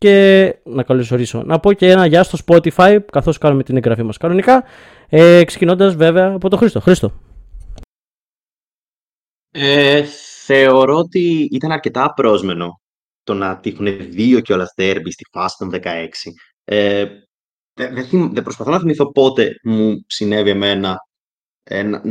[0.00, 1.42] και να καλωσορίσω.
[1.42, 4.64] Να πω και ένα γεια στο Spotify καθώς κάνουμε την εγγραφή μας κανονικά.
[5.08, 6.80] Ε, ξεκινώντας βέβαια από τον Χρήστο.
[6.80, 7.12] Χρήστο.
[9.50, 10.02] Ε,
[10.44, 12.80] θεωρώ ότι ήταν αρκετά απρόσμενο
[13.22, 16.06] το να τύχουν δύο κιόλα τέρμπι στη φάση των 16.
[16.64, 17.06] Ε,
[17.74, 20.96] δεν, δεν προσπαθώ να θυμηθώ πότε μου συνέβη εμένα
[21.62, 22.02] ένα,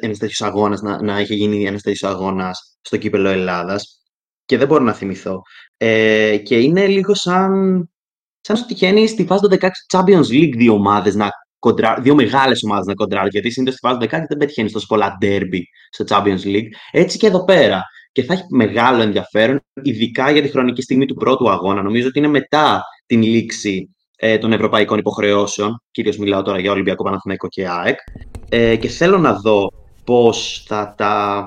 [0.00, 4.02] ένας, τέτοιος αγώνας, να, να είχε γίνει ένας τέτοιος αγώνας στο κύπελο Ελλάδας.
[4.44, 5.42] Και δεν μπορώ να θυμηθώ.
[5.78, 7.50] Ε, και είναι λίγο σαν,
[8.40, 12.62] σαν να τυχαίνει στη φάση των 16 Champions League δύο ομάδες να κοντρά, δύο μεγάλες
[12.62, 13.30] ομάδες να κοντράρουν.
[13.30, 16.68] Γιατί συνήθως στη φάση των 16 δεν πετυχαίνεις τόσο πολλά derby στο Champions League.
[16.90, 17.82] Έτσι και εδώ πέρα.
[18.12, 21.82] Και θα έχει μεγάλο ενδιαφέρον, ειδικά για τη χρονική στιγμή του πρώτου αγώνα.
[21.82, 25.82] Νομίζω ότι είναι μετά την λήξη ε, των ευρωπαϊκών υποχρεώσεων.
[25.90, 27.98] Κυρίως μιλάω τώρα για Ολυμπιακό Παναθηναϊκό και ΑΕΚ.
[28.48, 29.72] Ε, και θέλω να δω
[30.04, 31.46] πώς θα τα.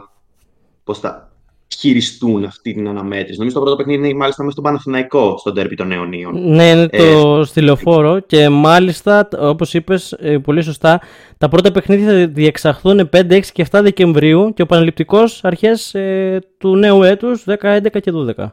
[0.83, 1.30] Πώς θα
[1.77, 3.37] χειριστούν αυτή την αναμέτρηση.
[3.37, 6.49] Νομίζω το πρώτο παιχνίδι είναι μάλιστα μέσα στον Παναθηναϊκό, στον τέρπι των αιωνίων.
[6.49, 11.01] Ναι, είναι το ε, στυλοφόρο και μάλιστα, όπως είπες ε, πολύ σωστά,
[11.37, 16.39] τα πρώτα παιχνίδια θα διεξαχθούν 5, 6 και 7 Δεκεμβρίου και ο Πανελληπτικός αρχές ε,
[16.57, 18.47] του νέου έτους 10, 11 και 12.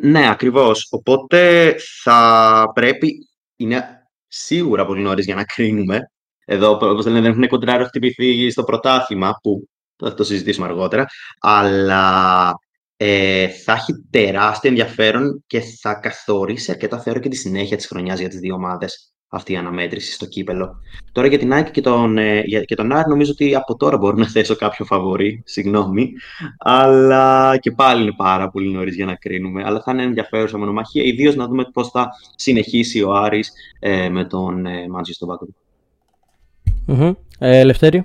[0.00, 0.88] Ναι, ακριβώς.
[0.90, 3.84] Οπότε θα πρέπει, είναι
[4.26, 6.10] σίγουρα πολύ νωρίς για να κρίνουμε.
[6.44, 9.68] Εδώ, όπως λένε, δεν έχουν κοντράρο χτυπηθεί στο πρωτάθλημα, που
[9.98, 11.06] θα το συζητήσουμε αργότερα,
[11.40, 12.52] αλλά
[12.96, 18.18] ε, θα έχει τεράστιο ενδιαφέρον και θα καθορίσει αρκετά θεωρώ και τη συνέχεια της χρονιάς
[18.18, 20.76] για τις δύο ομάδες αυτή η αναμέτρηση στο κύπελο.
[21.12, 24.16] Τώρα για την Nike και τον, ε, και τον Άρη νομίζω ότι από τώρα μπορώ
[24.16, 26.12] να θέσω κάποιο φαβορή, συγγνώμη,
[26.58, 31.02] αλλά και πάλι είναι πάρα πολύ νωρίς για να κρίνουμε, αλλά θα είναι ενδιαφέρουσα μονομαχία,
[31.02, 35.46] ιδίως να δούμε πώς θα συνεχίσει ο Άρης ε, με τον ε, στο Βάκο.
[36.88, 37.14] Mm-hmm.
[37.38, 38.04] Ε, Λευτέρη.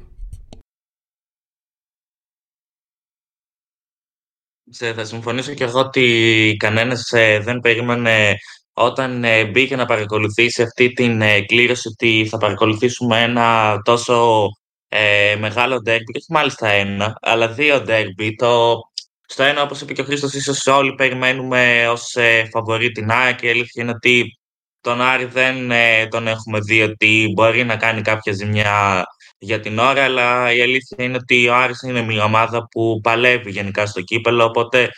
[4.96, 8.36] Θα συμφωνήσω και εγώ ότι κανένας ε, δεν περίμενε
[8.74, 14.48] όταν ε, μπήκε να παρακολουθήσει αυτή την ε, κλήρωση ότι θα παρακολουθήσουμε ένα τόσο
[14.88, 18.36] ε, μεγάλο ντέρμπι, και όχι μάλιστα ένα, αλλά δύο ντέρμπι.
[18.36, 18.80] Το,
[19.28, 23.36] στο ένα, όπως είπε και ο Χρήστος, ίσως όλοι περιμένουμε ως ε, φαβορή την ΑΕΚ
[23.36, 24.38] και η αλήθεια είναι ότι
[24.82, 29.04] τον Άρη δεν ε, τον έχουμε δει ότι μπορεί να κάνει κάποια ζημιά
[29.44, 33.52] για την ώρα, αλλά η αλήθεια είναι ότι ο Άρης είναι μια ομάδα που παλεύει
[33.52, 34.90] γενικά στο κύπελο, οπότε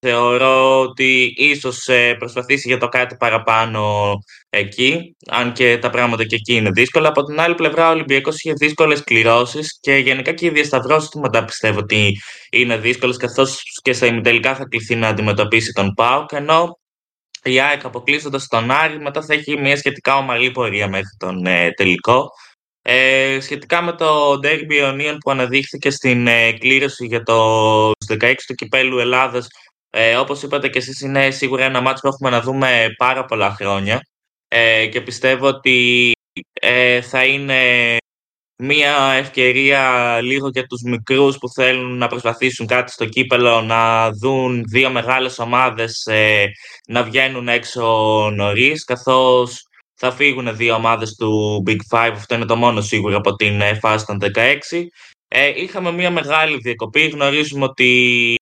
[0.00, 4.12] θεωρώ ότι ίσως ε, προσπαθήσει για το κάτι παραπάνω
[4.50, 7.08] εκεί, αν και τα πράγματα και εκεί είναι δύσκολα.
[7.08, 11.20] Από την άλλη πλευρά, ο Ολυμπιακός είχε δύσκολες κληρώσεις και γενικά και οι διασταυρώσεις του
[11.20, 12.16] μετά πιστεύω ότι
[12.50, 16.78] είναι δύσκολες, καθώς και στα ημιτελικά θα κληθεί να αντιμετωπίσει τον ΠΑΟΚ, ενώ
[17.42, 21.70] η ΑΕΚ αποκλείσοντα τον Άρη μετά θα έχει μια σχετικά ομαλή πορεία μέχρι τον ε,
[21.76, 22.30] τελικό.
[22.86, 28.54] Ε, σχετικά με το Derby Ιωνίων που αναδείχθηκε στην ε, κλήρωση για το 16 του
[28.54, 29.46] Κυπέλου Ελλάδας
[29.90, 33.50] ε, όπως είπατε και εσείς είναι σίγουρα ένα μάτσο που έχουμε να δούμε πάρα πολλά
[33.50, 34.00] χρόνια
[34.48, 36.12] ε, και πιστεύω ότι
[36.52, 37.96] ε, θα είναι
[38.56, 44.62] μια ευκαιρία λίγο για τους μικρούς που θέλουν να προσπαθήσουν κάτι στο κύπελο να δουν
[44.66, 46.46] δύο μεγάλες ομάδες ε,
[46.86, 47.82] να βγαίνουν έξω
[48.34, 49.62] νωρίς καθώς
[50.04, 53.74] θα φύγουν δύο ομάδες του Big Five, αυτό είναι το μόνο σίγουρο από την ε,
[53.74, 54.28] φάση των 16.
[55.28, 58.34] Ε, είχαμε μια μεγάλη διακοπή, γνωρίζουμε ότι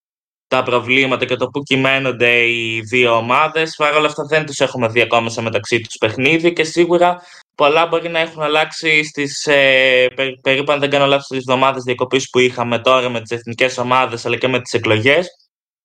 [0.47, 3.75] τα προβλήματα και το που κυμαίνονται οι δύο ομάδες.
[3.75, 7.21] Παρ' όλα αυτά δεν τους έχουμε δει ακόμα σε μεταξύ τους παιχνίδι και σίγουρα
[7.55, 10.07] πολλά μπορεί να έχουν αλλάξει στις ε,
[10.41, 14.25] περίπου αν δεν κάνω λάθος στις εβδομάδες διακοπής που είχαμε τώρα με τις εθνικές ομάδες
[14.25, 15.27] αλλά και με τις εκλογές.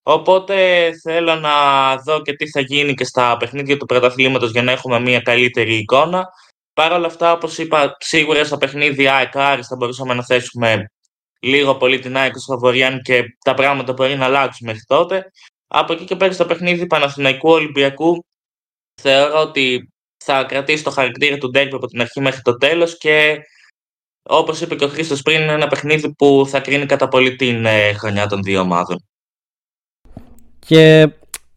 [0.03, 4.71] Οπότε θέλω να δω και τι θα γίνει και στα παιχνίδια του πρωταθλήματος για να
[4.71, 6.27] έχουμε μια καλύτερη εικόνα.
[6.73, 9.31] Παρ' όλα αυτά, όπως είπα, σίγουρα στα παιχνίδια ΑΕΚ
[9.67, 10.91] θα μπορούσαμε να θέσουμε
[11.41, 15.31] λίγο πολύ την ΑΕΚ ως φαβοριάν και τα πράγματα μπορεί να αλλάξουν μέχρι τότε.
[15.67, 18.25] Από εκεί και πέρα στο παιχνίδι Παναθηναϊκού Ολυμπιακού
[19.01, 19.91] θεωρώ ότι
[20.23, 23.39] θα κρατήσει το χαρακτήρα του Ντέρμπι από την αρχή μέχρι το τέλος και
[24.23, 27.65] όπως είπε και ο Χρήστος πριν είναι ένα παιχνίδι που θα κρίνει κατά πολύ την
[27.65, 29.07] ε, χρονιά των δύο ομάδων.
[30.69, 31.09] Και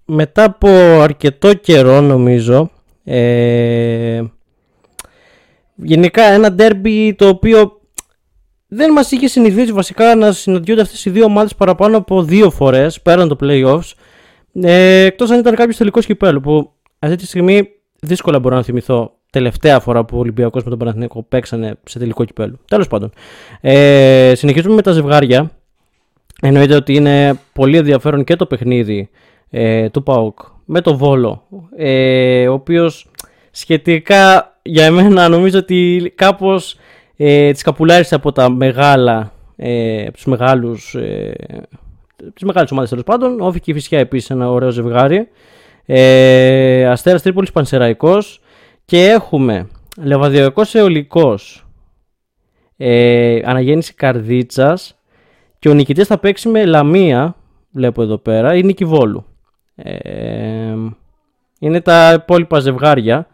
[0.04, 0.68] μετά από
[1.00, 2.70] αρκετό καιρό νομίζω
[3.04, 4.22] ε,
[5.74, 7.80] γενικά ένα ντέρμπι το οποίο
[8.66, 13.00] δεν μας είχε συνηθίσει βασικά να συναντιούνται αυτές οι δύο ομάδες παραπάνω από δύο φορές
[13.00, 13.90] πέραν το playoffs.
[14.52, 17.68] Ε, Εκτός αν ήταν κάποιος τελικός κυπέλου που αυτή τη στιγμή
[18.00, 22.24] δύσκολα μπορώ να θυμηθώ τελευταία φορά που ο Ολυμπιακός με τον Παναθηναϊκό παίξανε σε τελικό
[22.24, 22.58] κυπέλου.
[22.64, 23.12] Τέλος πάντων.
[23.60, 25.50] Ε, συνεχίζουμε με τα ζευγάρια.
[26.44, 29.10] Εννοείται ότι είναι πολύ ενδιαφέρον και το παιχνίδι
[29.50, 31.42] ε, του ΠΑΟΚ με το Βόλο.
[31.76, 33.10] Ε, ο οποίος
[33.50, 36.76] σχετικά για μένα νομίζω ότι κάπως
[37.16, 41.34] ε, τις καπουλάρισε από τα μεγάλα, ε, από τους μεγάλους ε,
[42.34, 43.40] τις μεγάλες ομάδες τέλος πάντων.
[43.40, 45.28] Όφη και η Φυσιά επίσης ένα ωραίο ζευγάρι.
[45.86, 48.40] Ε, Αστέρας Τρίπολης Πανσεραϊκός.
[48.84, 49.68] Και έχουμε
[50.02, 51.66] Λεβαδιακός Αιωλικός.
[52.76, 54.96] Ε, αναγέννηση Καρδίτσας.
[55.62, 57.36] Και ο νικητής θα παίξει με Λαμία.
[57.70, 58.54] Βλέπω εδώ πέρα.
[58.54, 59.24] Ή Νικηβόλου.
[59.74, 60.74] Ε,
[61.58, 63.26] είναι τα υπόλοιπα ζευγάρια.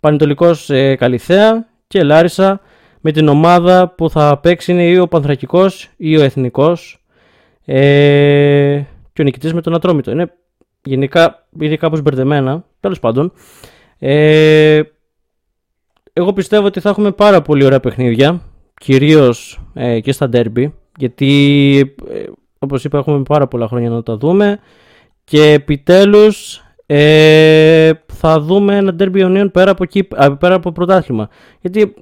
[0.00, 2.60] Πανετολικός ε, Καλυθέα και Λάρισα
[3.00, 7.04] με την ομάδα που θα παίξει είναι ή ο Πανθρακικός ή ο Εθνικός
[7.64, 8.82] ε,
[9.12, 10.10] και ο νικητής με τον Ατρόμητο.
[10.10, 10.32] Είναι
[10.82, 13.32] γενικά είναι κάπως μπερδεμένα, τέλος πάντων.
[13.98, 14.80] Ε,
[16.12, 18.40] εγώ πιστεύω ότι θα έχουμε πάρα πολύ ωραία παιχνίδια,
[18.80, 21.78] κυρίως ε, και στα ντέρμπι, γιατί
[22.10, 22.24] ε,
[22.58, 24.58] όπως είπα έχουμε πάρα πολλά χρόνια να τα δούμε
[25.24, 29.84] και επιτέλους ε, θα δούμε ένα ντέρμπι Ιωνίων πέρα από,
[30.38, 31.28] πέρα από πρωτάθλημα.
[31.60, 31.94] Γιατί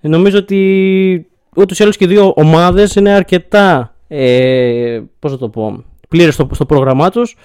[0.00, 1.26] νομίζω ότι
[1.56, 6.34] ούτως ή άλλως και οι δύο ομάδες είναι αρκετά, ε, πώς θα το πω, πλήρες
[6.34, 7.36] στο, στο πρόγραμμά τους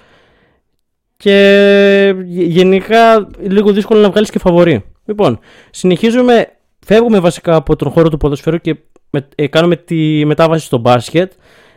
[1.18, 4.84] και γενικά λίγο δύσκολο να βγάλεις και φαβορή.
[5.06, 6.48] Λοιπόν, συνεχίζουμε,
[6.86, 8.76] φεύγουμε βασικά από τον χώρο του ποδοσφαίρου και
[9.10, 11.32] με, ε, κάνουμε τη μετάβαση στο μπάσκετ.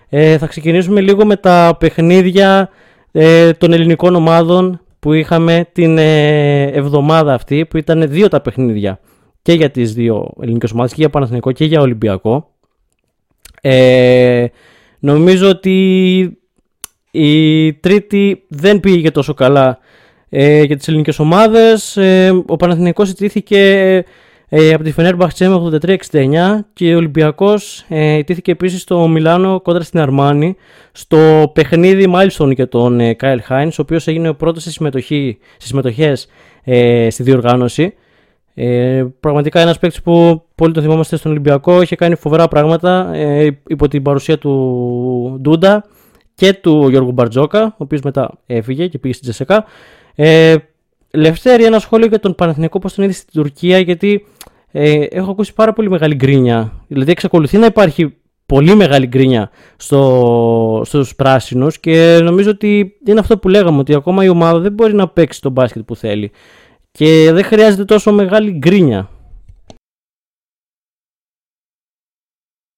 [0.08, 2.70] Ε, θα ξεκινήσουμε λίγο με τα παιχνίδια
[3.12, 9.00] ε, των ελληνικών ομάδων που είχαμε την ε, εβδομάδα αυτή που ήταν δύο τα παιχνίδια
[9.42, 12.50] και για τις δύο ελληνικές ομάδες και για Παναθηναϊκό και για Ολυμπιακό.
[13.60, 14.46] Ε,
[14.98, 16.38] νομίζω ότι
[17.10, 19.78] η τρίτη δεν πήγε τόσο καλά
[20.28, 21.96] ε, για τις ελληνικές ομάδες.
[21.96, 24.04] Ε, ο Παναθηναϊκός ιτήθηκε
[24.48, 25.78] ε, από τη Φενέρ Μπαχτσέ με
[26.10, 30.56] 83-69 και ο Ολυμπιακός ε, ιτήθηκε επίσης στο Μιλάνο κόντρα στην Αρμάνη
[30.92, 35.38] στο παιχνίδι μάλιστα για τον ε, Κάιλ Χάινς ο οποίος έγινε ο πρώτος σε συμμετοχή,
[35.54, 36.28] στις συμμετοχές
[36.64, 37.94] ε, στη διοργάνωση.
[38.54, 43.60] Ε, πραγματικά ένας παίκτης που πολύ το θυμόμαστε στον Ολυμπιακό είχε κάνει φοβερά πράγματα ε,
[43.66, 45.84] υπό την παρουσία του Ντούντα
[46.34, 49.64] και του Γιώργου Μπαρτζόκα, ο οποίος μετά έφυγε και πήγε στην Τζεσεκά.
[50.14, 50.54] Ε,
[51.10, 54.26] Λευτέρη, ένα σχόλιο για τον Παναθηνικό, πώς τον είδες στην Τουρκία, γιατί
[54.72, 56.84] ε, έχω ακούσει πάρα πολύ μεγάλη γκρίνια.
[56.88, 58.16] Δηλαδή, εξακολουθεί να υπάρχει
[58.46, 64.24] πολύ μεγάλη γκρίνια στο, στους πράσινους και νομίζω ότι είναι αυτό που λέγαμε ότι ακόμα
[64.24, 66.30] η ομάδα δεν μπορεί να παίξει το μπάσκετ που θέλει
[66.90, 69.10] και δεν χρειάζεται τόσο μεγάλη γκρίνια.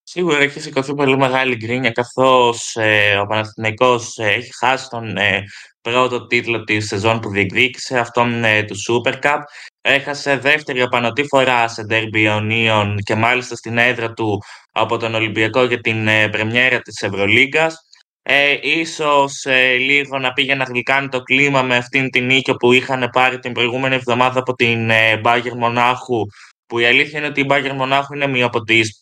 [0.03, 5.45] Σίγουρα έχει σηκωθεί πολύ μεγάλη γκρίνια καθώς ε, ο Παναθηναϊκός ε, έχει χάσει τον ε,
[5.81, 9.39] πρώτο τίτλο τη σεζόν που διεκδίκησε, αυτόν ε, του Super Cup.
[9.81, 14.39] Έχασε δεύτερη απανοτή φορά σε Derby Ιωνίων και μάλιστα στην έδρα του
[14.73, 17.77] από τον Ολυμπιακό για την ε, πρεμιέρα της Ευρωλίγκας.
[18.23, 22.73] Ε, ίσως ε, λίγο να πήγε να γλυκάνει το κλίμα με αυτήν την νίκη που
[22.73, 26.27] είχαν πάρει την προηγούμενη εβδομάδα από την ε, Bayern Μονάχου
[26.67, 29.00] που η αλήθεια είναι ότι η Bayern Μονάχου είναι μία από τις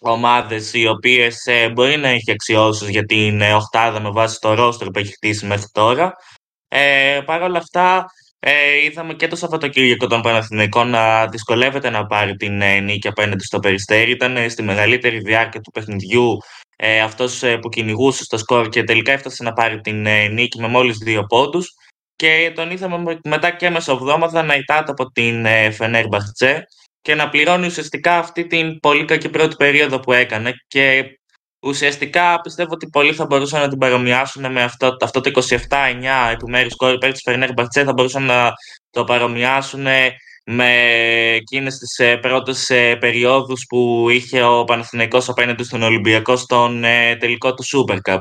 [0.00, 4.54] ομάδες οι οποίες ε, μπορεί να έχει αξιώσεις για την ε, οχτάδα με βάση το
[4.54, 6.14] ρόστρο που έχει χτίσει μέχρι τώρα.
[6.68, 8.06] Ε, Παρ' όλα αυτά,
[8.42, 13.44] ε, είδαμε και το Σαββατοκύριακο των Παναθηναϊκών να δυσκολεύεται να πάρει την ε, νίκη απέναντι
[13.44, 14.10] στο Περιστέρι.
[14.10, 16.36] Ήταν ε, στη μεγαλύτερη διάρκεια του παιχνιδιού
[16.76, 20.98] ε, αυτός που κυνηγούσε στο σκορ και τελικά έφτασε να πάρει την νίκη με μόλις
[20.98, 21.74] δύο πόντους.
[22.16, 26.66] Και τον είδαμε μετά και μεσοβδόμαδα να ητάται από την Φενέρ Μπαχτσέ
[27.02, 31.04] και να πληρώνει ουσιαστικά αυτή την πολύ κακή πρώτη περίοδο που έκανε και
[31.60, 35.30] ουσιαστικά πιστεύω ότι πολλοί θα μπορούσαν να την παρομοιάσουν με αυτό, αυτό το
[35.68, 38.52] 27-9 επιμέρους σκόρ υπέρ της Φερνέρ Μπαρτσέ θα μπορούσαν να
[38.90, 39.86] το παρομοιάσουν
[40.44, 40.72] με
[41.34, 47.16] εκείνες τις ε, πρώτες ε, περιόδους που είχε ο Παναθηναϊκός απέναντι στον Ολυμπιακό στον ε,
[47.16, 48.18] τελικό του Super Cup.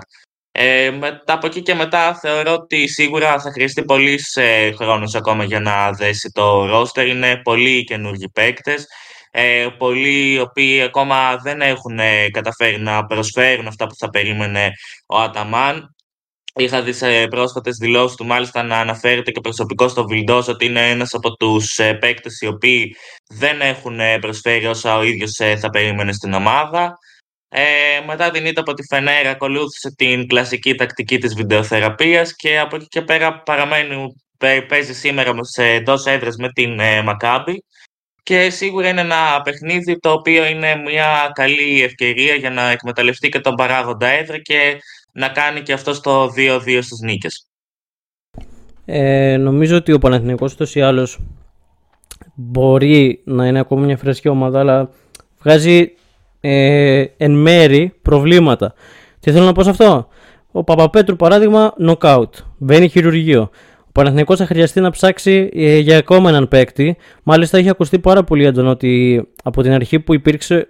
[0.51, 5.43] Ε, μετά, από εκεί και μετά θεωρώ ότι σίγουρα θα χρειαστεί πολύ ε, χρόνος ακόμα
[5.43, 7.07] για να δέσει το ρόστερ.
[7.07, 8.87] Είναι πολλοί καινούργιοι παίκτες,
[9.31, 14.71] ε, πολλοί οι οποίοι ακόμα δεν έχουν ε, καταφέρει να προσφέρουν αυτά που θα περίμενε
[15.07, 15.95] ο Αταμάν.
[16.55, 20.89] Είχα δει σε πρόσφατες δηλώσεις του μάλιστα να αναφέρεται και προσωπικό στο Βιλντός ότι είναι
[20.89, 22.95] ένας από τους ε, παίκτες οι οποίοι
[23.27, 26.97] δεν έχουν ε, προσφέρει όσα ο ίδιος θα περίμενε στην ομάδα.
[27.51, 27.61] Ε,
[28.05, 32.87] μετά την ήττα από τη Φενέρα ακολούθησε την κλασική τακτική της βιντεοθεραπείας και από εκεί
[32.87, 34.15] και πέρα παραμένει,
[34.67, 37.63] παίζει σήμερα σε εντός έδρας με την ε, Μακάμπη
[38.23, 43.39] και σίγουρα είναι ένα παιχνίδι το οποίο είναι μια καλή ευκαιρία για να εκμεταλλευτεί και
[43.39, 44.79] τον παράγοντα έδρα και
[45.13, 47.47] να κάνει και αυτό το 2-2 στις νίκες.
[48.85, 51.19] Ε, νομίζω ότι ο Παναθηναϊκός ούτως ή άλλως
[52.35, 54.89] μπορεί να είναι ακόμα μια φρέσκη ομάδα αλλά
[55.41, 55.93] βγάζει
[56.39, 58.73] ε, εν μέρη προβλήματα.
[59.19, 60.07] Τι θέλω να πω σε αυτό.
[60.51, 62.35] Ο Παπαπέτρου παράδειγμα νοκάουτ.
[62.57, 63.49] Μπαίνει χειρουργείο.
[63.79, 66.97] Ο Παναθηναϊκός θα χρειαστεί να ψάξει ε, για ακόμα έναν παίκτη.
[67.23, 70.67] Μάλιστα έχει ακουστεί πάρα πολύ έντονο ότι από την αρχή που υπήρξε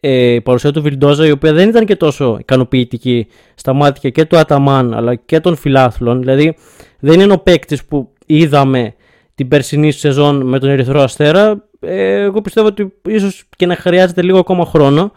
[0.00, 4.24] ε, η παρουσία του Βιρντόζα η οποία δεν ήταν και τόσο ικανοποιητική στα μάτια και
[4.24, 6.20] του Αταμάν αλλά και των φιλάθλων.
[6.20, 6.56] Δηλαδή
[7.00, 8.94] δεν είναι ο παίκτης που είδαμε
[9.34, 11.64] την περσινή σεζόν με τον Ερυθρό Αστέρα.
[11.86, 15.12] Ε, εγώ πιστεύω ότι ίσως και να χρειάζεται λίγο ακόμα χρόνο.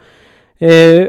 [0.57, 1.05] Ε,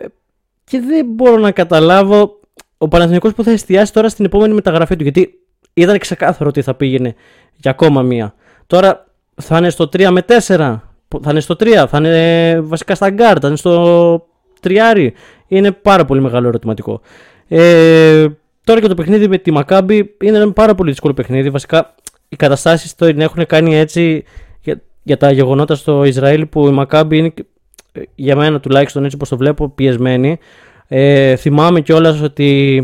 [0.64, 2.40] και δεν μπορώ να καταλάβω
[2.78, 5.02] ο Παναθηναϊκός που θα εστιάσει τώρα στην επόμενη μεταγραφή του.
[5.02, 5.38] Γιατί
[5.74, 7.14] ήταν ξεκάθαρο ότι θα πήγαινε
[7.56, 8.34] για ακόμα μία.
[8.66, 10.36] Τώρα θα είναι στο 3 με 4,
[11.22, 14.26] θα είναι στο 3, θα είναι βασικά στα γκάρ, θα είναι στο
[14.60, 15.14] τριάρι.
[15.48, 17.00] Είναι πάρα πολύ μεγάλο ερωτηματικό.
[17.48, 18.26] Ε,
[18.64, 21.50] τώρα και το παιχνίδι με τη Μακάμπη είναι ένα πάρα πολύ δύσκολο παιχνίδι.
[21.50, 21.94] Βασικά
[22.28, 24.24] οι καταστάσεις το έχουν κάνει έτσι
[25.08, 27.32] για, για, τα γεγονότα στο Ισραήλ που η Μακάμπη είναι
[28.14, 30.38] για μένα τουλάχιστον έτσι όπως το βλέπω πιεσμένη.
[30.88, 32.74] Ε, θυμάμαι κιόλας ότι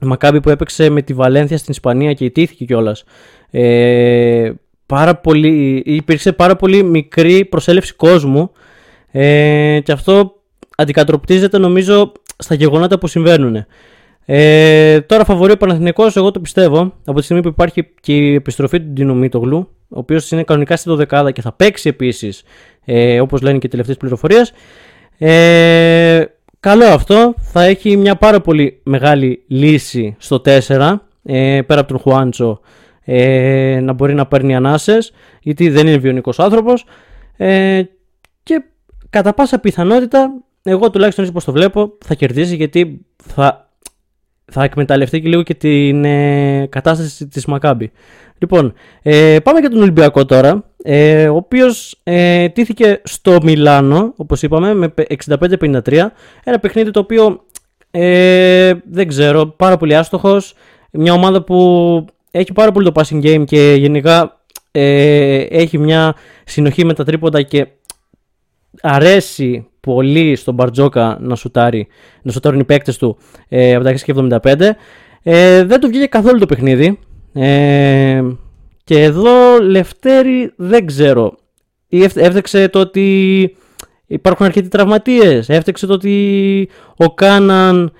[0.00, 3.04] η Μακάμπη που έπαιξε με τη Βαλένθια στην Ισπανία και ιτήθηκε κιόλας.
[3.50, 4.52] Ε,
[4.86, 8.50] πάρα πολύ, υπήρξε πάρα πολύ μικρή προσέλευση κόσμου
[9.10, 10.42] ε, και αυτό
[10.76, 13.66] αντικατροπτίζεται νομίζω στα γεγονότα που συμβαίνουν.
[14.24, 18.34] Ε, τώρα φαβορεί ο Παναθηναϊκός, εγώ το πιστεύω, από τη στιγμή που υπάρχει και η
[18.34, 22.42] επιστροφή του Ντινομίτογλου, ο οποίος είναι κανονικά στη δεκάδα και θα παίξει επίσης,
[22.84, 24.52] ε, όπως λένε και οι τελευταίες πληροφορίες.
[25.18, 26.24] Ε,
[26.60, 27.34] καλό αυτό.
[27.38, 32.60] Θα έχει μια πάρα πολύ μεγάλη λύση στο 4, ε, πέρα από τον Χουάντσο,
[33.04, 36.84] ε, να μπορεί να παίρνει ανάσες, γιατί δεν είναι βιονικός άνθρωπος.
[37.36, 37.82] Ε,
[38.42, 38.64] και
[39.10, 40.30] κατά πάσα πιθανότητα,
[40.62, 43.71] εγώ τουλάχιστον έτσι το βλέπω, θα κερδίσει γιατί θα,
[44.52, 47.92] θα εκμεταλλευτεί και λίγο και την ε, κατάσταση της Μακάμπη.
[48.38, 54.42] Λοιπόν, ε, πάμε για τον Ολυμπιακό τώρα, ε, ο οποίος ε, τήθηκε στο Μιλάνο, όπως
[54.42, 54.92] είπαμε, με
[55.28, 56.06] 65-53.
[56.44, 57.44] Ένα παιχνίδι το οποίο
[57.90, 60.54] ε, δεν ξέρω, πάρα πολύ άστοχος.
[60.90, 64.40] Μια ομάδα που έχει πάρα πολύ το passing game και γενικά
[64.70, 67.66] ε, έχει μια συνοχή με τα τρίποντα και
[68.82, 71.86] αρέσει πολύ στον Μπαρτζόκα να σουτάρει,
[72.22, 73.16] να σουτάρουν οι παίκτες του
[73.48, 74.70] ε, από τα 6 75.
[75.22, 76.98] Ε, δεν του βγήκε καθόλου το παιχνίδι.
[77.32, 78.22] Ε,
[78.84, 81.34] και εδώ Λευτέρη δεν ξέρω.
[82.14, 83.56] Έφταξε το ότι
[84.06, 85.48] υπάρχουν αρκετοί τραυματίες.
[85.48, 87.92] Έφταξε το ότι ο Κάναν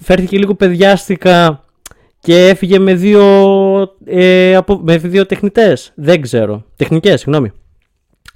[0.00, 1.64] φέρθηκε λίγο παιδιάστικα
[2.20, 3.24] και έφυγε με δύο,
[4.04, 5.92] ε, με δύο τεχνητές.
[5.94, 6.64] Δεν ξέρω.
[6.76, 7.52] Τεχνικές, συγγνώμη.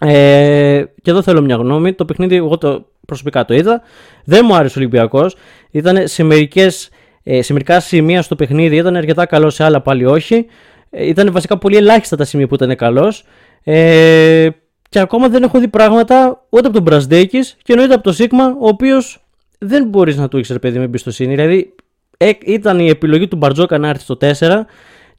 [0.02, 1.92] Ε, και εδώ θέλω μια γνώμη.
[1.92, 3.82] Το παιχνίδι, εγώ το προσωπικά το είδα.
[4.24, 5.36] Δεν μου άρεσε ο Ολυμπιακός.
[5.70, 6.90] Ήταν σε μερικές
[7.22, 10.46] ε, σε μερικά σημεία στο παιχνίδι ήταν αρκετά καλός, σε άλλα πάλι όχι.
[10.90, 13.24] Ε, ήταν βασικά πολύ ελάχιστα τα σημεία που ήταν καλός.
[13.62, 14.48] Ε,
[14.88, 18.46] και ακόμα δεν έχω δει πράγματα ούτε από τον Μπρασδέκη και εννοείται από τον Σίγμα,
[18.46, 19.24] ο οποίος
[19.58, 21.34] δεν μπορείς να του έχεις παιδί με εμπιστοσύνη.
[21.34, 21.74] Δηλαδή
[22.16, 24.60] ε, ήταν η επιλογή του Μπαρτζόκα να έρθει στο 4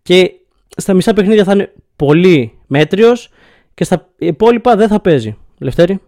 [0.02, 0.32] και
[0.78, 3.30] στα μισά παιχνίδια θα είναι πολύ μέτριος
[3.74, 5.38] και στα υπόλοιπα δεν θα παίζει.
[5.58, 6.00] Λευτέρη.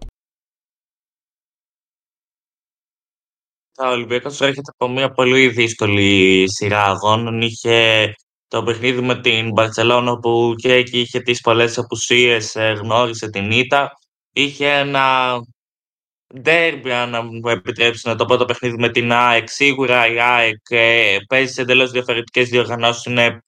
[3.78, 7.42] Ο Ολυμπιακός έρχεται από μια πολύ δύσκολη σειρά αγώνων.
[7.42, 8.14] Είχε
[8.48, 13.52] το παιχνίδι με την Μπαρσελόνα που και εκεί είχε τις πολλές απουσίες, ε, γνώρισε την
[13.52, 13.92] ήττα.
[14.32, 15.36] Είχε ένα
[16.40, 19.50] ντέρμπι, αν μου επιτρέψει να το πω, το παιχνίδι με την ΑΕΚ.
[19.50, 23.06] Σίγουρα η ΑΕΚ ε, παίζει σε εντελώς διαφορετικές διοργανώσεις.
[23.06, 23.44] Είναι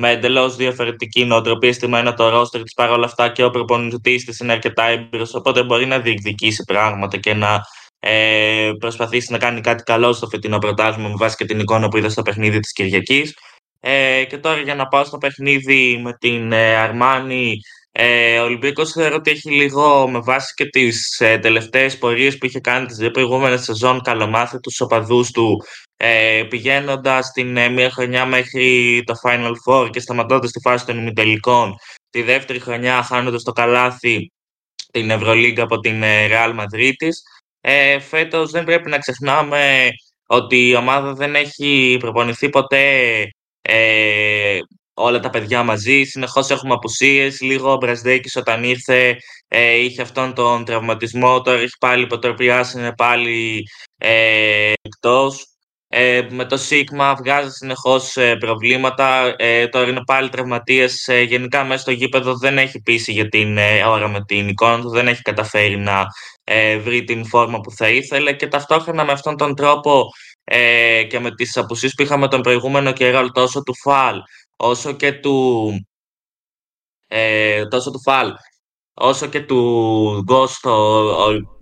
[0.00, 4.52] με εντελώς διαφορετική νοοτροπία στημένο το ρόστερ της παρόλα αυτά και ο προπονητής της είναι
[4.52, 5.34] αρκετά έμπειρος.
[5.34, 7.60] Οπότε μπορεί να διεκδικήσει πράγματα και να
[7.98, 11.96] ε, προσπαθήσει να κάνει κάτι καλό στο φετινό πρωτάθλημα με βάση και την εικόνα που
[11.96, 13.34] είδα στο παιχνίδι της Κυριακής.
[13.80, 17.60] Ε, και τώρα για να πάω στο παιχνίδι με την ε, Αρμάνη,
[17.92, 22.46] ε, ο Ολυμπιακός θεωρώ ότι έχει λίγο με βάση και τις ε, τελευταίες πορείες που
[22.46, 25.62] είχε κάνει τις δύο προηγούμενες σεζόν καλομάθει τους οπαδούς του
[25.96, 30.98] ε, πηγαίνοντας την ε, μία χρονιά μέχρι το Final Four και σταματώντας τη φάση των
[30.98, 31.74] ημιτελικών
[32.10, 34.32] τη δεύτερη χρονιά χάνοντας το καλάθι
[34.92, 37.08] την Ευρωλίγκα από την ε, Real Madrid
[37.60, 39.88] ε, φέτος δεν πρέπει να ξεχνάμε
[40.26, 43.26] ότι η ομάδα δεν έχει προπονηθεί ποτέ
[43.62, 44.58] ε,
[44.94, 46.02] όλα τα παιδιά μαζί.
[46.02, 47.40] Συνεχώς έχουμε απουσίες.
[47.40, 49.16] Λίγο ο Μπρασδέκης όταν ήρθε
[49.48, 51.40] ε, είχε αυτόν τον τραυματισμό.
[51.40, 53.62] Τώρα έχει πάλι υποτροπιάσει, είναι πάλι
[53.98, 55.46] ε, εκτός.
[55.94, 59.34] Ε, με το Σίγμα βγάζει συνεχώς ε, προβλήματα.
[59.38, 61.08] Ε, τώρα είναι πάλι τραυματίες.
[61.08, 64.88] Ε, γενικά μέσα στο γήπεδο δεν έχει πείσει για την ώρα με την εικόνα του.
[64.90, 66.06] Δεν έχει καταφέρει να
[66.82, 68.32] βρει την φόρμα που θα ήθελε.
[68.32, 70.04] Και ταυτόχρονα με αυτόν τον τρόπο
[71.08, 74.16] και με τις απουσίες που είχαμε τον προηγούμενο καιρό τόσο του Φαλ
[74.62, 75.72] όσο και του
[77.68, 78.32] τόσο του Φαλ
[78.94, 81.14] όσο και του Γκόστο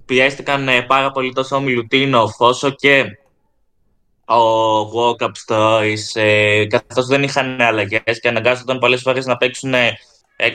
[0.07, 3.04] πιέστηκαν πάρα πολύ τόσο ο Μιλουτίνοφ όσο και
[4.26, 9.95] ο walk-up stories, ε, καθώς δεν είχαν αλλαγές και αναγκάζονταν πολλές φορές να παίξουν Ε,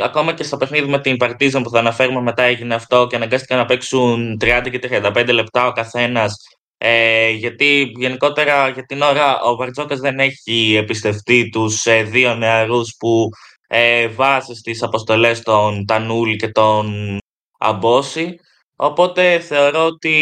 [0.04, 3.58] ακόμα και στο παιχνίδι με την Παρτίζαν που θα αναφέρουμε μετά έγινε αυτό και αναγκάστηκαν
[3.58, 6.38] να παίξουν 30 και 35 λεπτά ο καθένας.
[6.78, 12.96] Ε, γιατί γενικότερα για την ώρα ο Βαρτζόκας δεν έχει εμπιστευτεί τους ε, δύο νεαρούς
[13.00, 13.30] που
[13.68, 17.18] ε, βάζει στις αποστολές των Τανούλη και των
[17.60, 18.36] Αμπόση.
[18.76, 20.14] Οπότε θεωρώ ότι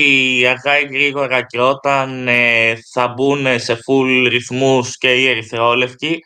[0.47, 6.19] αργά ή γρήγορα και όταν ε, θα μπουν σε full ρυθμούς και οι ερυθρόλευκοι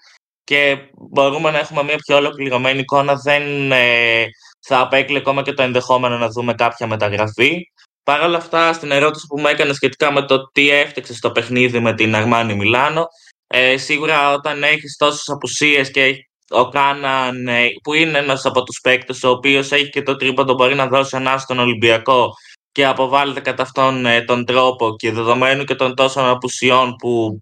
[0.44, 0.78] και
[1.12, 4.26] μπορούμε να έχουμε μια πιο ολοκληρωμένη εικόνα, δεν ε,
[4.68, 7.62] θα απέκλει ακόμα και το ενδεχόμενο να δούμε κάποια μεταγραφή.
[8.08, 11.80] Παρ' όλα αυτά, στην ερώτηση που μου έκανε σχετικά με το τι έφτιαξε στο παιχνίδι
[11.80, 13.08] με την Αρμάνι Μιλάνο,
[13.48, 16.16] ε, σίγουρα όταν έχεις τόσες απουσίες και
[16.50, 20.54] ο Κάναν, ε, που είναι ένας από τους παίκτες, ο οποίος έχει και το τρίποντο,
[20.54, 22.32] μπορεί να δώσει ένα στον Ολυμπιακό
[22.72, 27.42] και αποβάλλεται κατά αυτόν ε, τον τρόπο και δεδομένου και των τόσων απουσιών που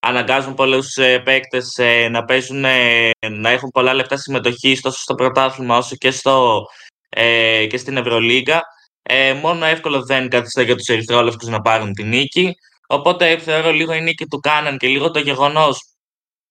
[0.00, 5.14] αναγκάζουν πολλούς ε, παίκτες ε, να παίζουν, ε, να έχουν πολλά λεπτά συμμετοχή τόσο στο
[5.14, 6.62] πρωτάθλημα όσο και, στο,
[7.08, 8.62] ε, και στην Ευρωλίγα.
[9.08, 12.54] Ε, μόνο εύκολο δεν καθιστά για τους ερυθρόλευκους να πάρουν την νίκη.
[12.86, 15.78] Οπότε θεωρώ λίγο η νίκη του Κάναν και λίγο το γεγονός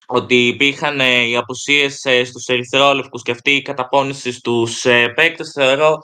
[0.06, 4.86] ότι υπήρχαν οι απουσίες στους ερυθρόλευκους και αυτή η καταπώνηση στους
[5.16, 5.98] παίκτες θεωρώ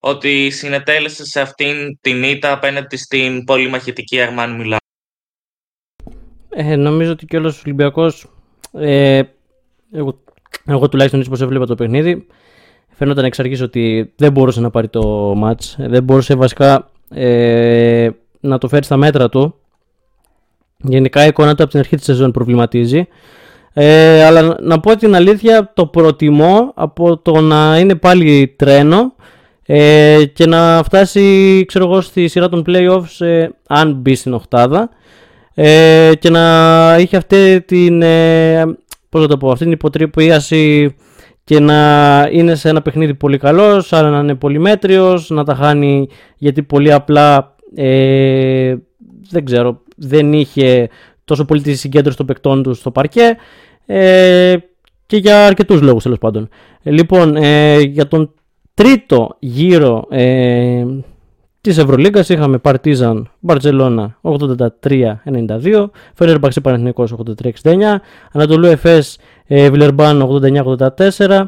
[0.00, 4.76] ότι συνετέλεσε σε αυτήν την ήττα απέναντι στην πολυμαχητική Αρμάν Μιλά.
[6.48, 8.30] Ε, νομίζω ότι κιόλας ο Ολυμπιακός,
[8.72, 9.22] ε,
[9.92, 10.22] εγώ,
[10.66, 12.26] εγώ τουλάχιστον έτσι πως έβλεπα το παιχνίδι,
[12.98, 18.08] φαίνονταν εξ αρχής ότι δεν μπορούσε να πάρει το μάτς, δεν μπορούσε βασικά ε,
[18.40, 19.54] να το φέρει στα μέτρα του.
[20.76, 23.06] Γενικά η εικόνα του από την αρχή της σεζόν προβληματίζει.
[23.72, 29.14] Ε, αλλά να πω την αλήθεια το προτιμώ από το να είναι πάλι τρένο
[29.66, 34.90] ε, και να φτάσει ξέρω εγώ στη σειρά των playoffs ε, αν μπει στην οχτάδα
[35.54, 38.64] ε, και να είχε αυτή την, ε,
[39.08, 40.94] πώς το πω, αυτή την υποτρυπίαση
[41.48, 45.54] και να είναι σε ένα παιχνίδι πολύ καλός, αλλά να είναι πολύ μέτριος, να τα
[45.54, 48.74] χάνει γιατί πολύ απλά ε,
[49.30, 50.88] δεν ξέρω, δεν είχε
[51.24, 53.36] τόσο πολύ τη συγκέντρωση των παικτών του στο παρκέ
[53.86, 54.56] ε,
[55.06, 56.48] και για αρκετούς λόγους τέλος πάντων.
[56.82, 58.34] Ε, λοιπόν, ε, για τον
[58.74, 60.84] τρίτο γύρο ε,
[61.60, 67.14] της Ευρωλίγκας είχαμε Παρτίζαν Μπαρτζελώνα 83-92, Φενέρμπαξ Πανεθνικός
[67.62, 67.74] 83-69,
[68.32, 71.44] Ανατολού Εφές ε, Βιλερμπάν 89-84,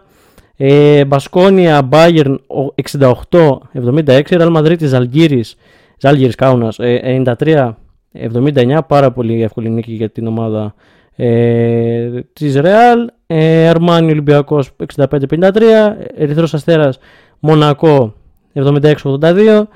[0.57, 2.41] ε, Μπασκόνια Μπάγερν
[2.75, 5.57] 68-76, Ραλ Μαδρίτη Ζαλγύρης,
[5.99, 10.75] Ζάλγυρης Κάουνας 93-79, πάρα πολύ εύκολη νίκη για την ομάδα
[11.23, 16.99] ε, της Ρεάλ, ε, Αρμάνι Ολυμπιακός 65-53, Ερυθρός Αστέρας
[17.39, 18.15] Μονακό
[18.53, 19.69] 76-82,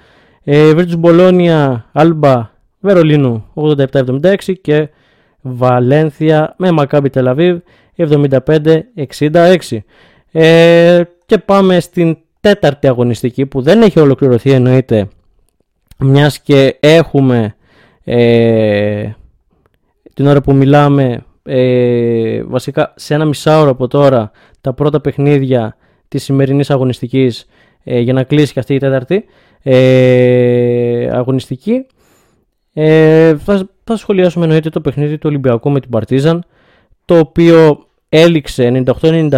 [0.44, 4.88] ε, Virtus Μπολόνια Άλμπα Βερολίνου 87-76 και
[5.40, 7.58] Βαλένθια με Μακάμπι Τελαβίβ
[7.96, 9.57] 75-66.
[10.33, 15.09] Ε, και πάμε στην τέταρτη αγωνιστική που δεν έχει ολοκληρωθεί εννοείται
[15.98, 17.54] μιας και έχουμε
[18.04, 19.11] ε,
[20.14, 24.30] την ώρα που μιλάμε ε, βασικά σε ένα μισάωρο από τώρα
[24.61, 25.76] τα πρώτα παιχνίδια
[26.09, 27.46] της σημερινής αγωνιστικής
[27.85, 29.24] ε, για να κλείσει και αυτή η τέταρτη
[29.62, 31.87] ε, αγωνιστική.
[32.72, 36.44] Ε, θα, θα σχολιάσουμε εννοείται το παιχνίδι του Ολυμπιακού με την Παρτίζαν
[37.04, 39.30] το οποίο έληξε 98-94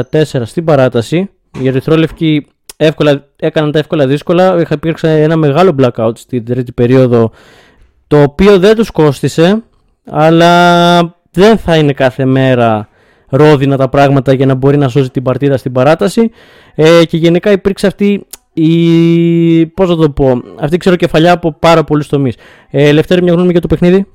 [0.43, 1.31] στην παράταση.
[1.61, 4.65] Οι Ερυθρόλευκοι εύκολα, έκαναν τα εύκολα δύσκολα.
[4.71, 7.31] Υπήρξε ένα μεγάλο blackout στην τρίτη περίοδο
[8.07, 9.63] το οποίο δεν τους κόστισε
[10.05, 11.01] αλλά
[11.31, 12.89] δεν θα είναι κάθε μέρα
[13.29, 16.31] ρόδινα τα πράγματα για να μπορεί να σώζει την παρτίδα στην παράταση
[16.75, 21.85] ε, και γενικά υπήρξε αυτή η, πώς θα το πω, αυτή ξέρω κεφαλιά από πάρα
[21.85, 22.37] πολλούς τομείς.
[22.71, 24.07] Ε, Λευτέρη, μια γνώμη για το παιχνίδι;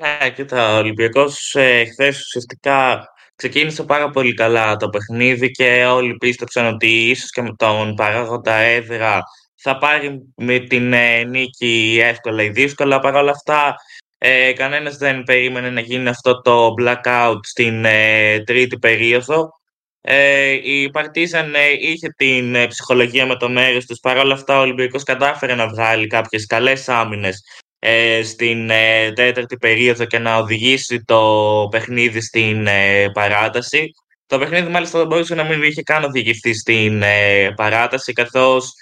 [0.00, 6.16] Ναι, κοίτα, ο Ολυμπιακός ε, χθες ουσιαστικά ξεκίνησε πάρα πολύ καλά το παιχνίδι και όλοι
[6.16, 9.20] πίστεψαν ότι ίσως και με τον παράγοντα έδρα
[9.54, 12.98] θα πάρει με την ε, νίκη εύκολα ή δύσκολα.
[12.98, 13.74] Παρ' όλα αυτά,
[14.18, 19.50] ε, κανένας δεν περίμενε να γίνει αυτό το blackout στην ε, τρίτη περίοδο.
[20.00, 23.98] Ε, η Παρτίζαν ε, είχε την ε, ψυχολογία με το μέρος τους.
[24.00, 27.67] Παρ' όλα αυτά, ο Ολυμπιακός κατάφερε να βγάλει κάποιες καλές άμυνες ε,
[28.24, 28.68] στην
[29.14, 31.22] τέταρτη περίοδο και να οδηγήσει το
[31.70, 32.68] παιχνίδι στην
[33.12, 33.90] παράταση.
[34.26, 37.02] Το παιχνίδι μάλιστα δεν μπορούσε να μην είχε καν οδηγηθεί στην
[37.54, 38.72] παράταση καθώς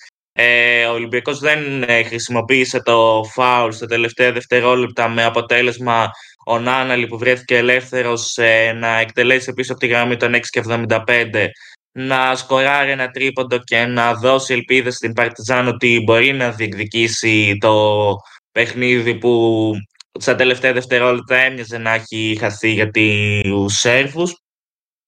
[0.88, 6.11] ο Ολυμπιακός δεν χρησιμοποίησε το φάουλ στα τελευταία δευτερόλεπτα με αποτέλεσμα
[6.48, 10.62] ο Νάναλη που βρέθηκε ελεύθερος ε, να εκτελέσει πίσω από τη γραμμή των 6 και
[10.66, 11.46] 75
[11.92, 18.16] να σκοράρει ένα τρίποντο και να δώσει ελπίδες στην Παρτιζάν ότι μπορεί να διεκδικήσει το
[18.57, 19.73] παιχνίδι που
[20.19, 24.42] στα τελευταία δευτερόλεπτα έμοιαζε να έχει χαθεί για τους Σέρβους.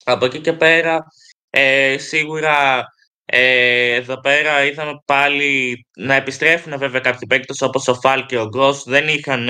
[0.04, 1.04] Από εκεί και πέρα,
[1.50, 2.84] ε, σίγουρα
[3.24, 8.46] ε, εδώ πέρα είδαμε πάλι να επιστρέφουν βέβαια κάποιοι παίκτες όπως ο Φάλ και ο
[8.46, 8.82] Γκος.
[8.84, 9.48] Δεν είχαν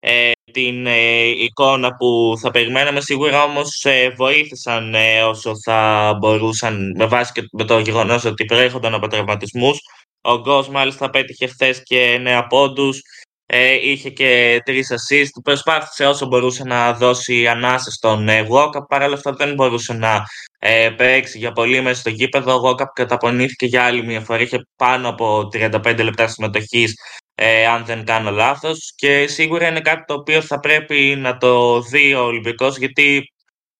[0.00, 3.00] ε, την ε, εικόνα που θα περιμέναμε.
[3.00, 4.94] Σίγουρα όμως ε, βοήθησαν
[5.28, 9.78] όσο θα μπορούσαν με βάση και με το γεγονός ότι προέρχονταν από τραυματισμούς.
[10.20, 13.00] Ο Γκος μάλιστα πέτυχε χθες και νέα πόντους.
[13.50, 15.40] Ε, είχε και τρεις assist.
[15.42, 18.88] Προσπάθησε όσο μπορούσε να δώσει ανάσε στον ε, Walkup.
[18.88, 20.22] Παρ' όλα αυτά δεν μπορούσε να
[20.58, 22.54] ε, παίξει για πολύ μέσα στο γήπεδο.
[22.54, 24.40] Ο Walkup καταπονήθηκε για άλλη μια φορά.
[24.40, 26.94] Είχε πάνω από 35 λεπτά συμμετοχής,
[27.34, 28.92] ε, αν δεν κάνω λάθος.
[28.96, 33.32] Και σίγουρα είναι κάτι το οποίο θα πρέπει να το δει ο Ολυμπικός, γιατί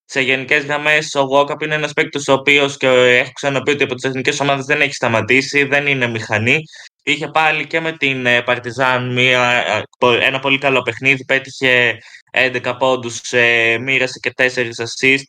[0.05, 3.95] σε γενικές γραμμές ο Walkup είναι ένας παίκτης ο οποίος και έχω ξαναπεί ότι από
[3.95, 6.63] τις εθνικές ομάδες δεν έχει σταματήσει, δεν είναι μηχανή.
[7.03, 9.65] Είχε πάλι και με την Παρτιζάν μια,
[10.21, 11.25] ένα πολύ καλό παιχνίδι.
[11.25, 11.99] Πέτυχε
[12.33, 13.21] 11 πόντους,
[13.81, 15.23] μοίρασε και 4 assist.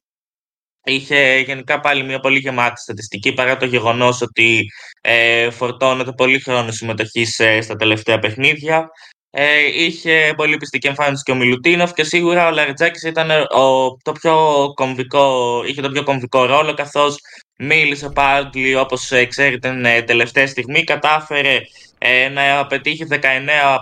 [0.84, 4.65] Είχε γενικά πάλι μια πολύ γεμάτη στατιστική παρά το γεγονός ότι
[5.01, 8.89] ε, φορτώνεται πολύ χρόνο συμμετοχής στα τελευταία παιχνίδια.
[9.32, 14.12] Ε, είχε πολύ πιστική εμφάνιση και ο Μιλουτίνοφ και σίγουρα ο Λαριτζάκης ήταν ο, το
[14.12, 17.17] πιο κομβικό, είχε τον πιο κομβικό ρόλο καθώς
[17.60, 21.60] μίλησε πάλι όπως ε, ξέρετε την ε, τελευταία στιγμή κατάφερε
[21.98, 23.15] ε, να πετύχει 19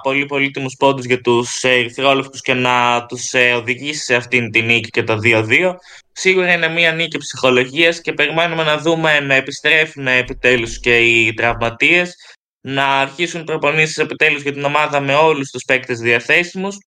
[0.04, 5.04] πολύ πολύτιμους πόντους για τους Ερυθρόλευκους και να τους οδηγήσει σε αυτήν την νίκη και
[5.04, 5.76] το 2-2.
[6.12, 12.16] Σίγουρα είναι μια νίκη ψυχολογίας και περιμένουμε να δούμε να επιστρέφουν επιτέλους και οι τραυματίες
[12.62, 16.78] να αρχίσουν προπονήσεις επιτέλους για την ομάδα με όλους τους παίκτες διαθέσιμους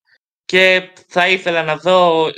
[0.44, 2.30] και θα ήθελα να δω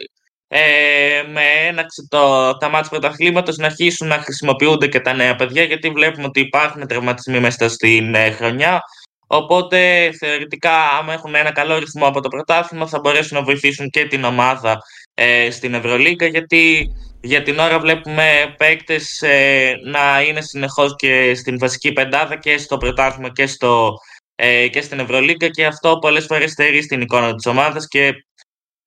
[0.55, 5.63] ε, με έναξη το, τα μάτια πρωταθλήματος να αρχίσουν να χρησιμοποιούνται και τα νέα παιδιά
[5.63, 8.83] γιατί βλέπουμε ότι υπάρχουν τραυματισμοί μέσα στην ε, χρονιά.
[9.27, 14.05] Οπότε θεωρητικά άμα έχουν ένα καλό ρυθμό από το πρωτάθλημα θα μπορέσουν να βοηθήσουν και
[14.05, 14.79] την ομάδα
[15.15, 21.59] ε, στην Ευρωλίγκα γιατί για την ώρα βλέπουμε παίκτες ε, να είναι συνεχώς και στην
[21.59, 23.95] βασική πεντάδα και στο πρωτάθλημα και, στο,
[24.35, 28.13] ε, και στην Ευρωλίγκα και αυτό πολλές φορές στερεί στην εικόνα της ομάδας και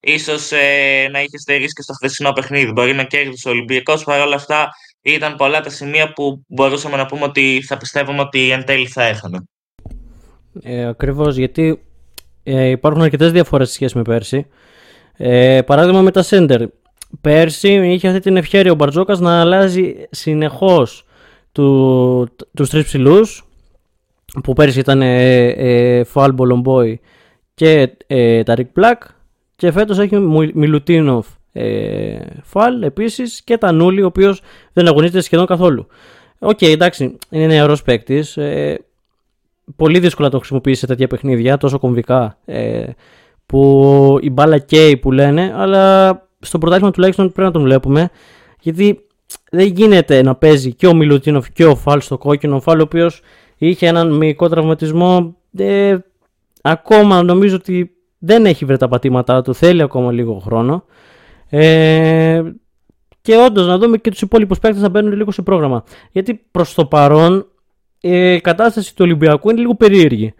[0.00, 2.72] ίσως ε, να είχες στερήσει και στο χθεσινό παιχνίδι.
[2.72, 4.68] Μπορεί να κέρδισες ο Ολυμπιακός, παρόλα αυτά
[5.02, 9.02] ήταν πολλά τα σημεία που μπορούσαμε να πούμε ότι θα πιστεύουμε ότι εν τέλει θα
[9.02, 9.38] έχανε.
[10.62, 11.80] Ε, ακριβώς, γιατί
[12.42, 14.46] ε, υπάρχουν αρκετές διαφορές σε σχέση με πέρσι.
[15.16, 16.62] Ε, παράδειγμα με τα σέντερ.
[17.20, 21.04] Πέρσι είχε αυτή την ευχαίρεια ο Μπαρτζόκας να αλλάζει συνεχώς
[21.52, 23.48] του, τους τρεις ψηλούς
[24.42, 27.00] που πέρσι ήταν ε, ε, Φαλ Μπολομπόι
[27.54, 29.02] και ε, Ταρικ Πλάκ
[29.56, 30.16] και φέτος έχει
[30.54, 34.42] Μιλουτίνοφ ε, Φαλ επίσης και Τανούλη ο οποίος
[34.72, 35.86] δεν αγωνίζεται σχεδόν καθόλου.
[36.38, 38.36] OK, okay, εντάξει, είναι νεαρός παίκτης.
[38.36, 38.84] Ε,
[39.76, 42.84] πολύ δύσκολο να το χρησιμοποιήσει σε τέτοια παιχνίδια, τόσο κομβικά, ε,
[43.46, 48.10] που η μπάλα καίει που λένε, αλλά στο πρωτάθλημα τουλάχιστον πρέπει να τον βλέπουμε,
[48.60, 49.00] γιατί
[49.50, 52.56] δεν γίνεται να παίζει και ο Μιλουτίνοφ και ο Φαλ στο κόκκινο.
[52.56, 53.20] Ο Φαλ ο οποίος
[53.56, 55.96] είχε έναν μυϊκό τραυματισμό, ε,
[56.62, 60.84] ακόμα νομίζω ότι δεν έχει βρει τα πατήματά του, θέλει ακόμα λίγο χρόνο.
[61.48, 62.42] Ε,
[63.22, 65.84] και όντως να δούμε και τους υπόλοιπους παίκτες να μπαίνουν λίγο σε πρόγραμμα.
[66.12, 67.46] Γιατί προς το παρόν
[68.00, 70.34] η κατάσταση του Ολυμπιακού είναι λίγο περίεργη.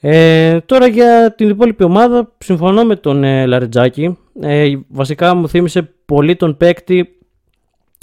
[0.00, 4.18] Ε, τώρα για την υπόλοιπη ομάδα συμφωνώ με τον ε, Λαρετζάκη.
[4.40, 7.18] Ε, βασικά μου θύμισε πολύ τον παίκτη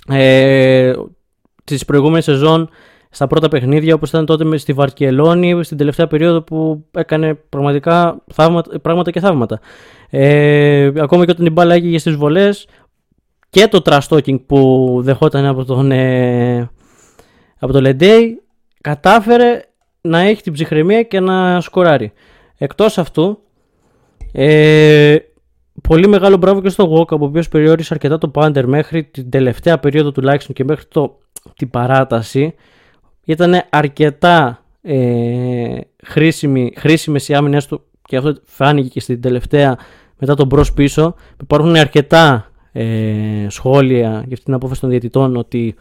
[0.08, 0.94] ε,
[1.63, 2.70] της προηγούμενης σεζόν
[3.15, 8.80] στα πρώτα παιχνίδια όπως ήταν τότε στη Βαρκελόνη στην τελευταία περίοδο που έκανε πραγματικά θαύματα,
[8.80, 9.60] πράγματα και θαύματα.
[10.10, 12.67] Ε, ακόμα και όταν η μπάλα έγινε στις βολές
[13.49, 16.69] και το trash talking που δεχόταν από τον, ε,
[17.60, 18.41] από τον Λεντέι
[18.82, 19.62] κατάφερε
[20.01, 22.13] να έχει την ψυχραιμία και να σκοράρει.
[22.58, 23.39] Εκτός αυτού,
[24.32, 25.15] ε,
[25.88, 29.80] πολύ μεγάλο μπράβο και στο Walk, ο οποίο περιόρισε αρκετά το πάντερ μέχρι την τελευταία
[29.80, 31.17] περίοδο τουλάχιστον και μέχρι το,
[31.56, 32.56] την παράταση.
[33.26, 39.78] Ήταν αρκετά ε, χρήσιμη, χρήσιμες οι άμυνες του και αυτό φάνηκε και στην τελευταία
[40.18, 41.16] μετά τον μπρος πίσω.
[41.42, 45.76] Υπάρχουν αρκετά ε, σχόλια για αυτή την απόφαση των διαιτητών ότι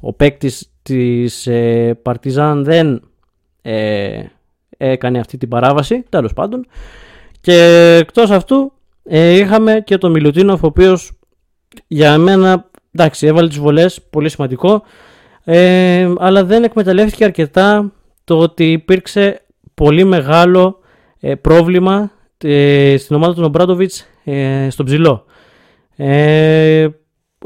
[0.00, 3.02] ο παίκτης της ε, Παρτιζάν δεν
[3.62, 4.22] ε,
[4.76, 6.66] έκανε αυτή την παράβαση, τέλος πάντων.
[7.40, 8.72] Και εκτός αυτού
[9.04, 11.12] ε, είχαμε και τον Μιλουτίνοφ, ο οποίος
[11.86, 14.82] για μένα, εντάξει, έβαλε τις βολές, πολύ σημαντικό,
[15.44, 17.92] ε, αλλά δεν εκμεταλλεύτηκε αρκετά
[18.24, 19.42] το ότι υπήρξε
[19.74, 20.78] πολύ μεγάλο
[21.20, 25.24] ε, πρόβλημα ε, στην ομάδα του Νομπράτοβιτς ε, στον ψηλό.
[25.96, 26.88] Ε,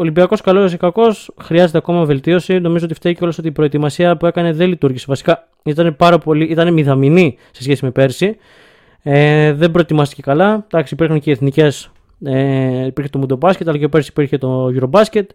[0.01, 2.59] Ολυμπιακός καλός ή κακός, χρειάζεται ακόμα βελτίωση.
[2.59, 5.05] Νομίζω ότι φταίει κιόλας ότι η προετοιμασία που έκανε δεν λειτουργήσε.
[5.09, 8.37] Βασικά ήταν πάρα πολύ, ήταν μηδαμινή σε σχέση με πέρσι.
[9.03, 10.65] Ε, δεν προετοιμάστηκε καλά.
[10.67, 11.91] Εντάξει, υπήρχαν και οι εθνικές.
[12.25, 15.27] Ε, υπήρχε το Μουντομπάσκετ, αλλά και πέρσι υπήρχε το Eurobasket.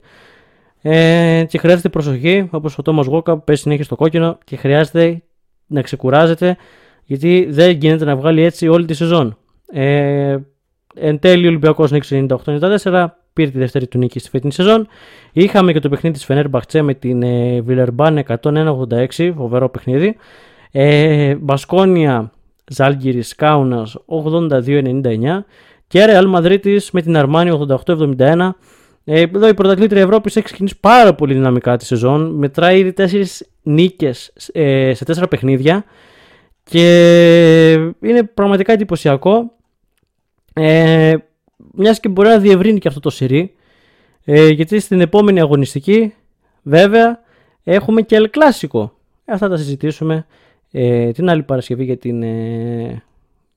[0.85, 5.23] Ε, και χρειάζεται προσοχή, όπως ο Τόμας Γόκα πέσει συνέχεια στο κόκκινο και χρειάζεται
[5.67, 6.57] να ξεκουράζεται,
[7.03, 9.37] γιατί δεν γίνεται να βγάλει έτσι όλη τη σεζόν.
[9.71, 10.37] Ε,
[10.95, 14.87] εν τέλει, ο Ολυμπιακός νίκησε 98-94, πήρε τη δεύτερη του νίκη στη φετινή σεζόν.
[15.31, 20.15] Είχαμε και το παιχνίδι της Φενέρ Μπαχτσέ με την ε, Βιλερμπάν 101-86, φοβερό παιχνίδι.
[20.71, 22.31] Ε, Μπασκόνια
[22.67, 25.43] Ζάλγκυρης Κάουνας 82-99
[25.87, 28.49] και Ρεάλ Μαδρίτη με την Αρμάνι 88-71.
[29.05, 32.35] Ε, εδώ η πρωταθλήτρια Ευρώπης έχει ξεκινήσει πάρα πολύ δυναμικά τη σεζόν.
[32.35, 33.23] Μετράει ήδη 4
[33.63, 35.83] νίκες ε, σε 4 παιχνίδια
[36.63, 39.51] και είναι πραγματικά εντυπωσιακό.
[40.53, 41.13] Ε,
[41.71, 43.53] μιας και μπορεί να διευρύνει και αυτό το σειρί
[44.25, 46.13] ε, γιατί στην επόμενη αγωνιστική
[46.61, 47.19] βέβαια
[47.63, 48.89] έχουμε και El Clásico
[49.25, 50.25] αυτά τα συζητήσουμε
[50.71, 53.03] ε, την άλλη Παρασκευή για, την, ε,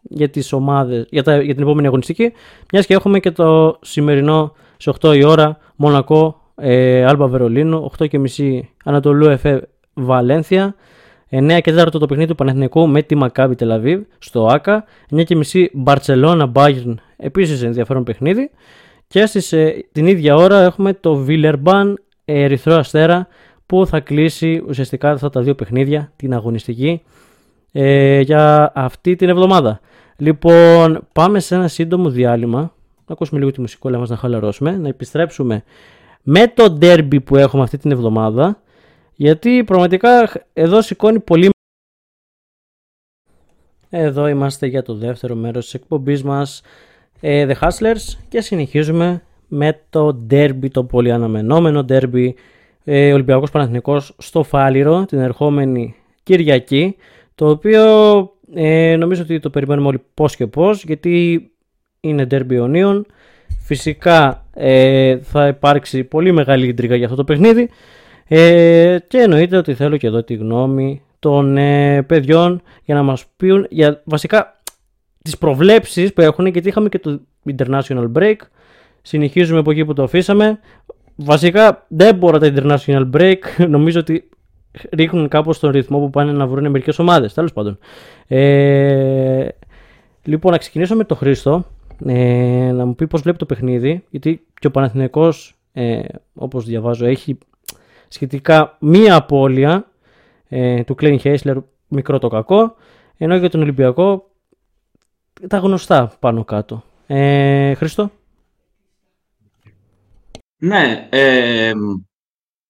[0.03, 2.33] για τις ομάδες για, τα, για την επόμενη αγωνιστική
[2.73, 8.09] μιας και έχουμε και το σημερινό σε 8 η ώρα Μονακό ε, Άλμπα Βερολίνο 8
[8.09, 10.75] και μισή Ανατολού Εφέ Βαλένθια
[11.31, 14.85] 9 και 4 το παιχνίδι του Πανεθνικού με τη Μακάβη Τελαβίβ στο ΆΚΑ.
[15.15, 18.51] 9 και μισή Μπαρτσελώνα Μπάγιρν επίσης ενδιαφέρον παιχνίδι.
[19.07, 23.27] Και στις, ε, την ίδια ώρα έχουμε το Βιλερμπάν Ερυθρό Αστέρα
[23.67, 27.03] που θα κλείσει ουσιαστικά αυτά τα δύο παιχνίδια, την αγωνιστική,
[27.73, 29.81] ε, για αυτή την εβδομάδα.
[30.17, 32.75] Λοιπόν, πάμε σε ένα σύντομο διάλειμμα.
[33.07, 35.65] Να ακούσουμε λίγο τη μουσικόλα μας να χαλαρώσουμε, να επιστρέψουμε
[36.23, 38.63] με το ντέρμπι που έχουμε αυτή την εβδομάδα
[39.15, 41.51] γιατί πραγματικά εδώ σηκώνει πολύ
[43.91, 46.63] εδώ είμαστε για το δεύτερο μέρος της εκπομπής μας
[47.21, 52.31] ε, The Hustlers και συνεχίζουμε με το derby, το πολύ αναμενόμενο derby
[52.85, 56.97] ε, Ολυμπιακός Παναθηνικός στο Φάληρο την ερχόμενη Κυριακή
[57.35, 57.83] το οποίο
[58.55, 61.51] ε, νομίζω ότι το περιμένουμε όλοι πώς και πώς γιατί
[62.01, 63.07] είναι derby ονίων
[63.67, 67.71] φυσικά ε, θα υπάρξει πολύ μεγάλη ίντριγα για αυτό το παιχνίδι.
[68.29, 73.25] Ε, και εννοείται ότι θέλω και εδώ τη γνώμη των ε, παιδιών για να μας
[73.37, 74.61] πούν για βασικά
[75.23, 77.21] τις προβλέψεις που έχουν γιατί είχαμε και το
[77.57, 78.37] international break.
[79.03, 80.59] Συνεχίζουμε από εκεί που το αφήσαμε.
[81.17, 83.39] Βασικά δεν μπορώ τα international break.
[83.69, 84.29] Νομίζω ότι
[84.91, 87.79] ρίχνουν κάπως τον ρυθμό που πάνε να βρουν μερικές ομάδες τέλος πάντων.
[88.27, 89.49] Ε,
[90.23, 91.65] λοιπόν να ξεκινήσω με το Χρήστο
[92.05, 96.03] ε, να μου πει πώς βλέπει το παιχνίδι γιατί και ο Παναθηναϊκός ε,
[96.35, 97.39] όπως διαβάζω έχει
[98.09, 99.91] σχετικά μία απώλεια
[100.49, 101.57] ε, του Κλέιν Χέισλερ,
[101.89, 102.75] μικρό το κακό,
[103.17, 104.31] ενώ για τον Ολυμπιακό
[105.49, 106.83] τα γνωστά πάνω κάτω.
[107.07, 108.11] Ε, Χριστό.
[110.59, 111.73] Ναι, ε,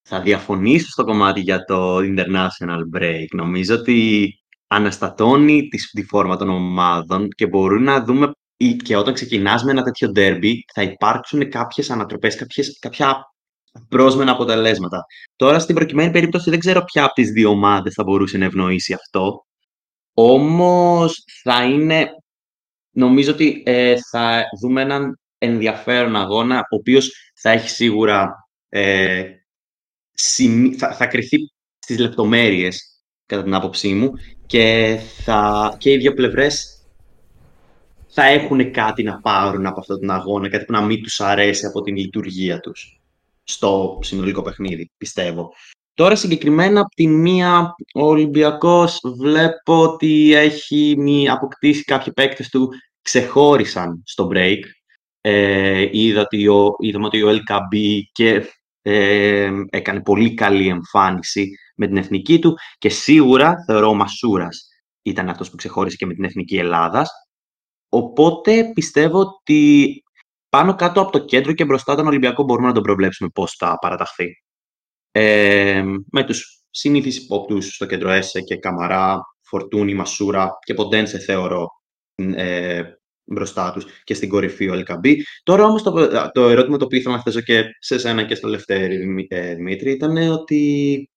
[0.02, 3.26] θα διαφωνήσω στο κομμάτι για το international break.
[3.32, 4.28] Νομίζω ότι
[4.66, 8.30] αναστατώνει τη, τη φόρμα των ομάδων και μπορούμε να δούμε
[8.82, 13.16] και όταν ξεκινάς με ένα τέτοιο derby θα υπάρξουν κάποιες ανατροπές, κάποιες, κάποια
[13.88, 15.04] πρόσμενα αποτελέσματα.
[15.36, 18.92] Τώρα, στην προκειμένη περίπτωση, δεν ξέρω ποια από τις δύο ομάδες θα μπορούσε να ευνοήσει
[18.92, 19.46] αυτό.
[20.14, 22.08] Όμως, θα είναι...
[22.90, 28.34] Νομίζω ότι ε, θα δούμε έναν ενδιαφέρον αγώνα, ο οποίος θα έχει σίγουρα...
[28.68, 29.24] Ε,
[30.78, 31.36] θα, θα κρυθεί
[31.78, 34.12] στις λεπτομέρειες, κατά την άποψή μου,
[34.46, 36.75] και, θα, και οι δύο πλευρές
[38.18, 41.66] θα έχουν κάτι να πάρουν από αυτόν τον αγώνα, κάτι που να μην τους αρέσει
[41.66, 43.00] από την λειτουργία τους
[43.44, 45.52] στο συνολικό παιχνίδι, πιστεύω.
[45.94, 50.96] Τώρα συγκεκριμένα από τη μία ο Ολυμπιακός βλέπω ότι έχει
[51.30, 52.70] αποκτήσει κάποιοι παίκτες του
[53.02, 54.60] ξεχώρισαν στο break.
[55.20, 58.44] Ε, είδα ότι ο, είδαμε ότι ο LKB και
[58.82, 64.68] ε, έκανε πολύ καλή εμφάνιση με την εθνική του και σίγουρα θεωρώ ο Μασούρας
[65.02, 67.10] ήταν αυτός που ξεχώρισε και με την εθνική Ελλάδας.
[67.88, 70.02] Οπότε πιστεύω ότι
[70.48, 73.78] πάνω κάτω από το κέντρο και μπροστά τον Ολυμπιακό μπορούμε να τον προβλέψουμε πώς θα
[73.78, 74.42] παραταχθεί.
[75.10, 81.68] Ε, με τους συνήθεις υπόπτους στο κέντρο Έσε και Καμαρά, Φορτούνη, Μασούρα και Ποντένσε θεωρώ
[82.14, 82.82] ε,
[83.24, 85.24] μπροστά τους και στην κορυφή ο Ελκαμπή.
[85.42, 88.48] Τώρα όμως το, το ερώτημα το οποίο ήθελα να θέσω και σε σένα και στο
[88.48, 91.10] Λευτέρη ε, Δημήτρη ήταν ότι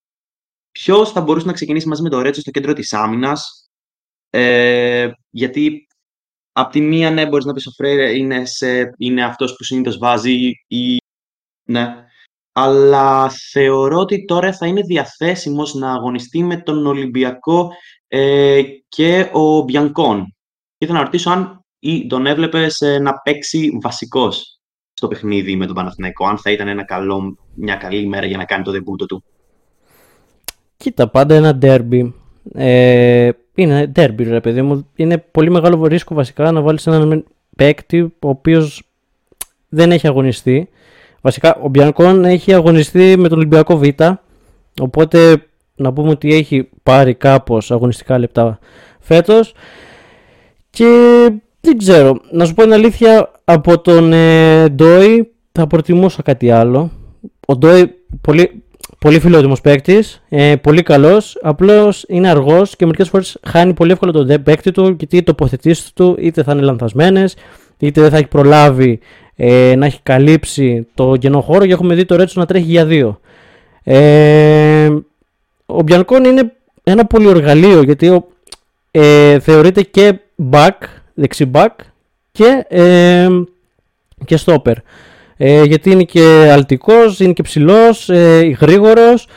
[0.71, 3.69] ποιος θα μπορούσε να ξεκινήσει μαζί με το Ρέτσο στο κέντρο της άμυνας
[4.29, 5.87] ε, γιατί
[6.59, 9.97] Απ' τη μία, ναι, μπορείς να πεις ο Φρέιρε είναι, σε, είναι αυτός που συνήθως
[9.97, 10.97] βάζει ή...
[11.63, 11.87] Ναι.
[12.51, 17.69] Αλλά θεωρώ ότι τώρα θα είναι διαθέσιμος να αγωνιστεί με τον Ολυμπιακό
[18.07, 20.23] ε, και ο Μπιανκόν.
[20.77, 24.59] Και ήθελα να ρωτήσω αν ή τον έβλεπες να παίξει βασικός
[24.93, 28.45] στο παιχνίδι με τον Παναθηναϊκό, αν θα ήταν ένα καλό, μια καλή ημέρα για να
[28.45, 29.23] κάνει το δεμπούτο του.
[30.77, 32.15] Κοίτα, πάντα ένα ντέρμπι.
[32.53, 33.29] Ε,
[33.61, 34.87] είναι derby, ρε παιδί μου.
[34.95, 38.83] Είναι πολύ μεγάλο ρίσκο βασικά να βάλεις έναν παίκτη ο οποίος
[39.69, 40.69] δεν έχει αγωνιστεί.
[41.21, 43.83] Βασικά, ο Μπιανκόν έχει αγωνιστεί με τον Ολυμπιακό Β.
[44.81, 45.43] Οπότε
[45.75, 48.59] να πούμε ότι έχει πάρει κάπως αγωνιστικά λεπτά
[48.99, 49.53] φέτος.
[50.69, 50.85] Και
[51.61, 56.91] δεν ξέρω, να σου πω την αλήθεια, από τον ε, Ντόι θα προτιμούσα κάτι άλλο.
[57.47, 58.63] Ο Ντόι πολύ,
[58.99, 64.11] πολύ φιλότιμος παίκτης, ε, πολύ καλός, απλώς είναι αργός και μερικές φορές χάνει πολύ εύκολα
[64.11, 67.35] τον παίκτη του γιατί οι τοποθετήσεις του είτε θα είναι λανθασμένες,
[67.77, 68.99] είτε δεν θα έχει προλάβει
[69.35, 72.85] ε, να έχει καλύψει το κενό χώρο και έχουμε δει το Ρέτσο να τρέχει για
[72.85, 73.19] δύο.
[73.83, 74.89] Ε,
[75.65, 78.23] ο Μπιανκόν είναι ένα πολυοργαλείο γιατί
[78.91, 80.19] ε, θεωρείται και
[80.51, 80.77] back,
[81.13, 81.67] δεξί back
[82.31, 83.27] και, ε,
[84.25, 84.75] και stopper.
[85.41, 89.27] Ε, γιατί είναι και αλτικός, είναι και ψηλός, ε, γρήγορος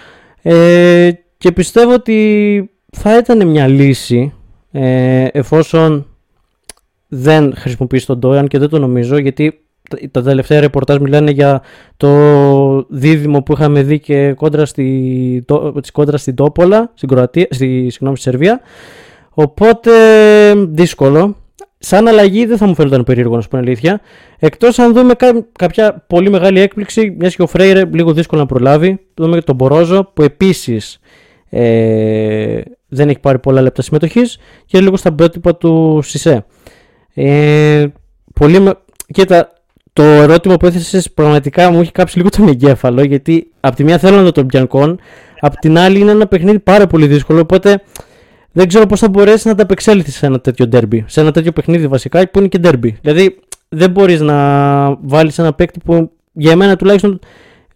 [0.42, 4.32] ε, και πιστεύω ότι θα ήταν μια λύση
[4.70, 6.06] ε, εφόσον
[7.08, 9.60] δεν χρησιμοποιήσει τον Ντόιαν και δεν το νομίζω γιατί
[10.10, 11.62] τα τελευταία ρεπορτάζ μιλάνε για
[11.96, 17.86] το δίδυμο που είχαμε δει και κόντρα, στη, το, κόντρας στην Τόπολα, στην, Κροατία, στη,
[17.90, 18.60] συγγνώμη, στη Σερβία.
[19.30, 19.90] Οπότε
[20.54, 21.36] δύσκολο.
[21.84, 24.00] Σαν αλλαγή δεν θα μου φαίνονταν περίεργο να σου πω αλήθεια.
[24.38, 25.14] Εκτός αν δούμε
[25.52, 29.00] κάποια πολύ μεγάλη έκπληξη, μιας και ο Φρέιρε λίγο δύσκολο να προλάβει.
[29.14, 30.98] Δούμε τον Μπορόζο που επίσης
[31.50, 36.44] ε, δεν έχει πάρει πολλά λεπτά συμμετοχής και λίγο στα πρότυπα του Σισε.
[37.14, 37.86] Ε,
[38.34, 38.72] πολύ,
[39.12, 39.52] κοίτα,
[39.92, 43.98] το ερώτημα που έθεσες πραγματικά μου έχει κάψει λίγο τον εγκέφαλο γιατί από τη μία
[43.98, 45.00] θέλω να τον πιανκών,
[45.40, 47.40] από την άλλη είναι ένα παιχνίδι πάρα πολύ δύσκολο.
[47.40, 47.82] Οπότε
[48.52, 50.98] δεν ξέρω πώς θα μπορέσει να τα απεξέλθει σε ένα τέτοιο derby.
[51.06, 52.90] Σε ένα τέτοιο παιχνίδι βασικά που είναι και derby.
[53.00, 53.38] Δηλαδή
[53.68, 54.36] δεν μπορείς να
[54.94, 57.18] βάλεις ένα παίκτη που για μένα τουλάχιστον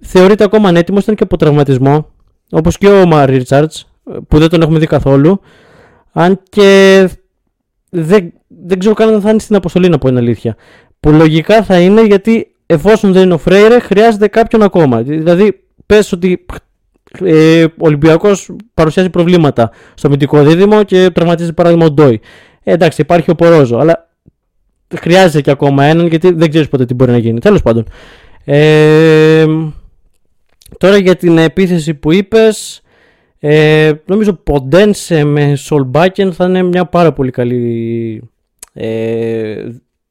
[0.01, 2.11] θεωρείται ακόμα ανέτοιμος, ήταν και από τραυματισμό.
[2.51, 3.73] Όπως και ο Μαρ Ρίτσαρτ
[4.29, 5.41] που δεν τον έχουμε δει καθόλου.
[6.13, 7.09] Αν και
[7.91, 10.57] δεν, δεν ξέρω καν αν θα είναι στην αποστολή να πω είναι αλήθεια.
[11.01, 15.03] Που λογικά θα είναι γιατί εφόσον δεν είναι ο Φρέιρε, χρειάζεται κάποιον ακόμα.
[15.03, 16.47] Δηλαδή, πες ότι
[17.25, 22.21] ε, ο Ολυμπιακός παρουσιάζει προβλήματα στο μυντικό δίδυμο και τραυματίζει παράδειγμα ο Ντόι.
[22.63, 24.09] Ε, εντάξει, υπάρχει ο Πορόζο, αλλά
[24.95, 27.41] χρειάζεται και ακόμα έναν γιατί δεν ξέρεις ποτέ τι μπορεί να γίνει.
[27.41, 27.85] Τέλος πάντων.
[28.45, 29.45] Ε,
[30.79, 32.81] τώρα για την επίθεση που είπες.
[33.39, 38.23] Ε, νομίζω Ποντένσε με Σολμπάκεν θα είναι μια πάρα πολύ καλή
[38.79, 39.69] ε,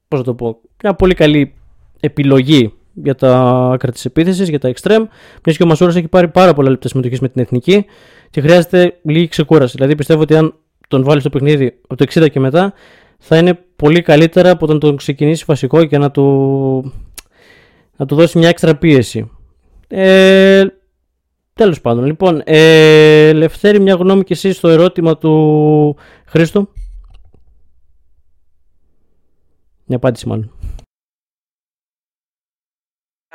[0.07, 1.53] πώς το πω, μια πολύ καλή
[1.99, 3.37] επιλογή για τα
[3.73, 5.05] άκρα της επίθεσης, για τα extreme.
[5.43, 7.85] Μιας και ο Μασούρας έχει πάρει πάρα πολλά λεπτά συμμετοχής με την εθνική
[8.29, 9.73] και χρειάζεται λίγη ξεκούραση.
[9.75, 10.55] Δηλαδή πιστεύω ότι αν
[10.87, 12.73] τον βάλεις στο παιχνίδι από το 60 και μετά,
[13.17, 16.93] θα είναι πολύ καλύτερα από τον τον ξεκινήσει βασικό και να του,
[17.95, 19.31] να του δώσει μια έξτρα πίεση.
[19.87, 20.65] Ε,
[21.53, 26.67] τέλος πάντων, λοιπόν, ε, Λευθέρη μια γνώμη και εσύ στο ερώτημα του Χρήστο.
[29.85, 30.51] Μια απάντηση μάλλον.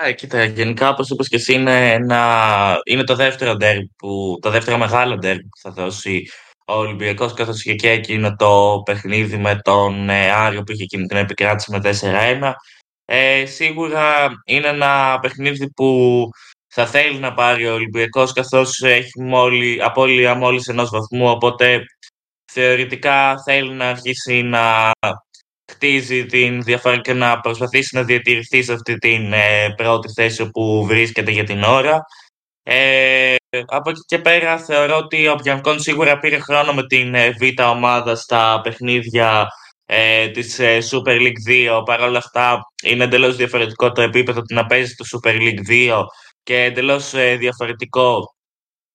[0.03, 4.51] Ε, κοίτα, γενικά όπως είπες και εσύ είναι, ένα, είναι το δεύτερο ντέρμπι που, το
[4.51, 6.23] δεύτερο μεγάλο ντέρμπι που θα δώσει
[6.67, 11.07] ο Ολυμπιακός καθώς και, και εκείνο το παιχνίδι με τον ε, Άριο που είχε εκείνη
[11.07, 11.81] την επικράτηση με
[12.41, 12.53] 4-1.
[13.05, 16.29] Ε, σίγουρα είναι ένα παιχνίδι που
[16.69, 21.85] θα θέλει να πάρει ο Ολυμπιακός καθώς έχει μόλι, απώλεια μόλις ενός βαθμού οπότε
[22.53, 24.91] θεωρητικά θέλει να αρχίσει να
[25.81, 30.85] χτίζει την διαφορά και να προσπαθήσει να διατηρηθεί σε αυτή την ε, πρώτη θέση που
[30.87, 32.05] βρίσκεται για την ώρα.
[32.63, 33.35] Ε,
[33.67, 37.61] από εκεί και πέρα θεωρώ ότι ο Μπιανκόν σίγουρα πήρε χρόνο με την ε, β'
[37.71, 39.47] ομάδα στα παιχνίδια
[39.87, 41.83] ε, της ε, Super League 2.
[41.85, 46.03] Παρ' όλα αυτά είναι εντελώς διαφορετικό το επίπεδο του να παίζει το Super League 2
[46.43, 48.35] και εντελώς ε, διαφορετικό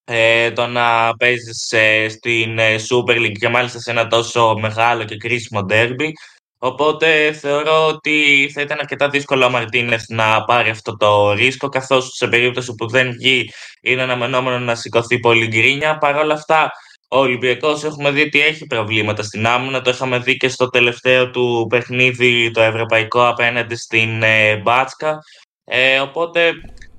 [0.04, 1.66] ε, το να παίζεις
[2.08, 6.10] στην Super League και μάλιστα σε ένα τόσο μεγάλο και κρίσιμο derby.
[6.58, 12.10] Οπότε θεωρώ ότι θα ήταν αρκετά δύσκολο ο Μαρτίνεθ να πάρει αυτό το ρίσκο, καθώς
[12.14, 15.98] σε περίπτωση που δεν βγει είναι αναμενόμενο να σηκωθεί πολύ γκρίνια.
[15.98, 16.70] Παρ' όλα αυτά,
[17.08, 19.80] ο Ολυμπιακός έχουμε δει ότι έχει προβλήματα στην άμυνα.
[19.80, 25.18] Το είχαμε δει και στο τελευταίο του παιχνίδι, το ευρωπαϊκό απέναντι στην ε, Μπάτσκα.
[25.64, 26.52] Ε, οπότε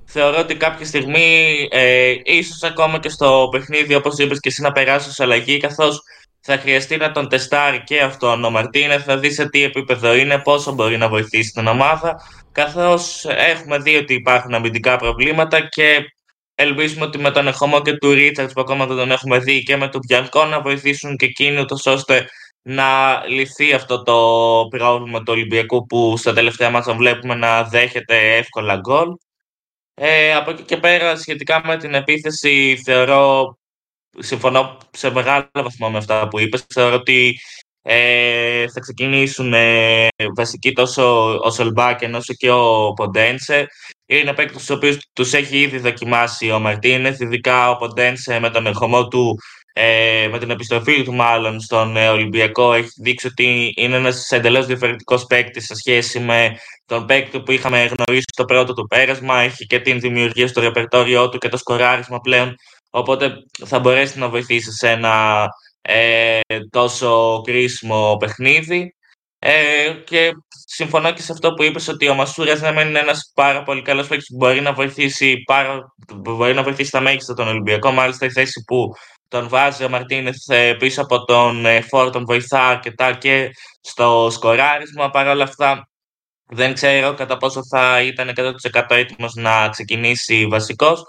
[0.06, 4.72] θεωρώ ότι κάποια στιγμή, ε, ίσως ακόμα και στο παιχνίδι, όπως είπες και εσύ, να
[4.72, 6.02] περάσει ως αλλαγή, καθώς
[6.50, 10.38] θα χρειαστεί να τον τεστάρει και αυτόν ο Μαρτίνε, θα δεις σε τι επίπεδο είναι,
[10.38, 12.16] πόσο μπορεί να βοηθήσει την ομάδα,
[12.52, 16.12] καθώς έχουμε δει ότι υπάρχουν αμυντικά προβλήματα και
[16.54, 19.76] ελπίζουμε ότι με τον ερχομό και του Ρίτσαρτς που ακόμα δεν τον έχουμε δει και
[19.76, 22.28] με τον Πιανκό να βοηθήσουν και εκείνοι ούτως ώστε
[22.62, 24.16] να λυθεί αυτό το
[24.70, 29.08] πρόβλημα του Ολυμπιακού που στα τελευταία μας βλέπουμε να δέχεται εύκολα γκολ.
[29.94, 33.57] Ε, από εκεί και πέρα σχετικά με την επίθεση θεωρώ
[34.18, 36.64] συμφωνώ σε μεγάλο βαθμό με αυτά που είπες.
[36.74, 37.38] Θεωρώ ότι
[37.82, 40.06] ε, θα ξεκινήσουν ε,
[40.36, 43.66] βασικοί τόσο ο Σολμπάκεν όσο και ο Ποντένσε.
[44.06, 48.66] Είναι παίκτες του οποίους τους έχει ήδη δοκιμάσει ο Μαρτίνεθ, ειδικά ο Ποντένσε με τον
[48.66, 49.38] ερχομό του
[49.80, 54.66] ε, με την επιστροφή του μάλλον στον ε, Ολυμπιακό έχει δείξει ότι είναι ένας εντελώς
[54.66, 56.56] διαφορετικός παίκτης σε σχέση με
[56.86, 59.40] τον παίκτη που είχαμε γνωρίσει στο πρώτο του πέρασμα.
[59.40, 62.54] Έχει και την δημιουργία στο ρεπερτόριό του και το σκοράρισμα πλέον.
[62.90, 63.32] Οπότε
[63.66, 65.46] θα μπορέσει να βοηθήσει σε ένα
[65.82, 68.92] ε, τόσο κρίσιμο παιχνίδι.
[69.40, 70.32] Ε, και
[70.66, 74.06] συμφωνώ και σε αυτό που είπες ότι ο Μασούρας δεν είναι ένας πάρα πολύ καλός
[74.06, 77.90] παίκτης που μπορεί να βοηθήσει, πάρα, μπορεί να βοηθήσει τα μέγιστα τον Ολυμπιακό.
[77.90, 78.92] Μάλιστα η θέση που
[79.28, 84.28] τον βάζει ο Μαρτίνεθ ε, πίσω από τον ε, Φόρ, τον βοηθά αρκετά και στο
[84.30, 85.10] σκοράρισμα.
[85.10, 85.88] Παρ' όλα αυτά
[86.46, 88.32] δεν ξέρω κατά πόσο θα ήταν
[88.72, 91.02] 100% έτοιμος να ξεκινήσει βασικός.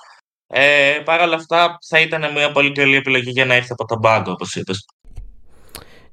[0.51, 3.99] Ε, Παρ' όλα αυτά θα ήταν μια πολύ καλή επιλογή για να έρθει από τον
[3.99, 4.85] πάγκο, όπως είπες.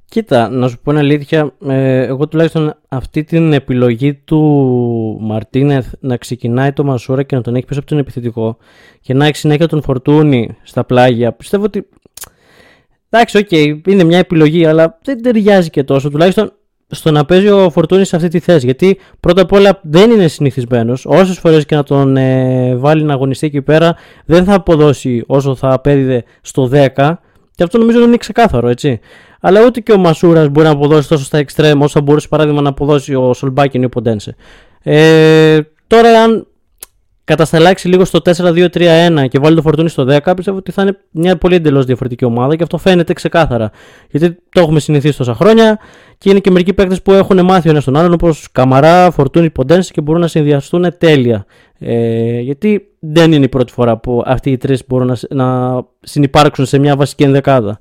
[0.08, 4.40] Κοίτα, να σου πω ένα αλήθεια, ε, εγώ τουλάχιστον αυτή την επιλογή του
[5.20, 8.56] Μαρτίνεθ να ξεκινάει το Μασούρα και να τον έχει πίσω από τον επιθετικό
[9.00, 11.88] και να έχει συνέχεια τον Φορτούνη στα πλάγια, πιστεύω ότι
[13.10, 16.52] εντάξει, OK, okay, είναι μια επιλογή, αλλά δεν ταιριάζει και τόσο, τουλάχιστον
[16.90, 18.64] στο να παίζει ο Φορτούνη σε αυτή τη θέση.
[18.64, 21.06] Γιατί πρώτα απ' όλα δεν είναι συνηθισμένος.
[21.06, 25.54] Όσες φορές και να τον ε, βάλει να αγωνιστεί εκεί πέρα, δεν θα αποδώσει όσο
[25.54, 26.88] θα απέδιδε στο 10.
[27.54, 29.00] Και αυτό νομίζω είναι ξεκάθαρο, έτσι.
[29.40, 32.60] Αλλά ούτε και ο Μασούρας μπορεί να αποδώσει τόσο στα extreme όσο θα μπορούσε παράδειγμα
[32.60, 34.36] να αποδώσει ο Σολμπάκιν ή ο Ποντένσε.
[34.82, 36.46] Ε, τώρα, αν
[37.26, 41.36] κατασταλάξει λίγο στο 4-2-3-1 και βάλει το φορτούνι στο 10, πιστεύω ότι θα είναι μια
[41.36, 43.70] πολύ εντελώς διαφορετική ομάδα και αυτό φαίνεται ξεκάθαρα.
[44.10, 45.78] Γιατί το έχουμε συνηθίσει τόσα χρόνια
[46.18, 49.50] και είναι και μερικοί παίκτες που έχουν μάθει ο ένας τον άλλον, όπως Καμαρά, Φορτούνι,
[49.50, 51.46] Ποντένσε και μπορούν να συνδυαστούν τέλεια.
[51.78, 56.66] Ε, γιατί δεν είναι η πρώτη φορά που αυτοί οι τρεις μπορούν να, να συνεπάρξουν
[56.66, 57.78] σε μια βασική ενδεκάδα.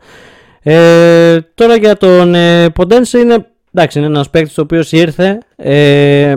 [0.61, 6.35] Ε, τώρα για τον ε, Ποντένσε είναι, εντάξει, είναι ένας παίκτης ο οποίος ήρθε ε,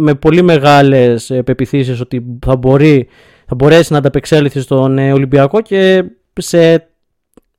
[0.00, 3.08] με πολύ μεγάλες πεπιθήσεις ότι θα, μπορεί,
[3.46, 6.88] θα μπορέσει να ανταπεξέλθει στον ε, Ολυμπιακό και σε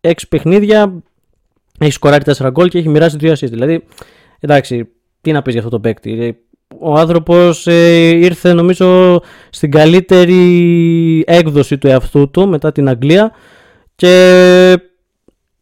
[0.02, 1.04] 6 παιχνίδια
[1.80, 3.50] έχει σκοράρει 4 γκολ και έχει μοιράσει 2 assist.
[3.50, 3.84] Δηλαδή,
[4.40, 4.88] εντάξει,
[5.22, 6.38] τι να πεις για αυτό το παίκτη.
[6.80, 13.32] Ο άνθρωπος ε, ήρθε νομίζω στην καλύτερη έκδοση του εαυτού του μετά την Αγγλία
[13.96, 14.78] και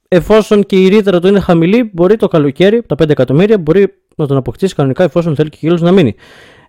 [0.08, 4.28] εφόσον και η ρήτρα του είναι χαμηλή, μπορεί το καλοκαίρι, τα 5 εκατομμύρια, μπορεί να
[4.28, 6.16] τον αποκτήσει κανονικά εφόσον θέλει και ο να μείνει.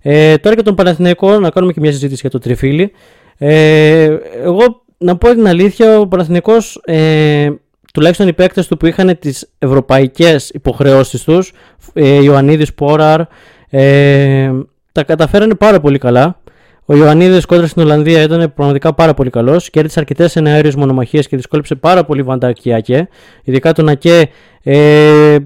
[0.03, 2.93] Ε, τώρα για τον Παναθηναϊκό, να κάνουμε και μια συζήτηση για το τριφύλι.
[3.39, 7.49] Ε, εγώ να πω την αλήθεια, ο Παναθηναϊκός, ε,
[7.93, 11.53] τουλάχιστον οι παίκτες του που είχαν τις ευρωπαϊκές υποχρεώσεις τους,
[11.93, 13.21] ε, Ιωαννίδης, Πόραρ,
[13.69, 14.51] ε,
[14.93, 16.41] τα καταφέρανε πάρα πολύ καλά.
[16.85, 19.71] Ο Ιωαννίδης κόντρα στην Ολλανδία ήταν πραγματικά πάρα πολύ καλός.
[19.71, 23.09] Κέρδισε αρκετές εναέριες μονομαχίες και δυσκόλεψε πάρα πολύ βαντακιάκε.
[23.45, 24.29] Ειδικά τον Ακέ.
[24.63, 25.37] Ε,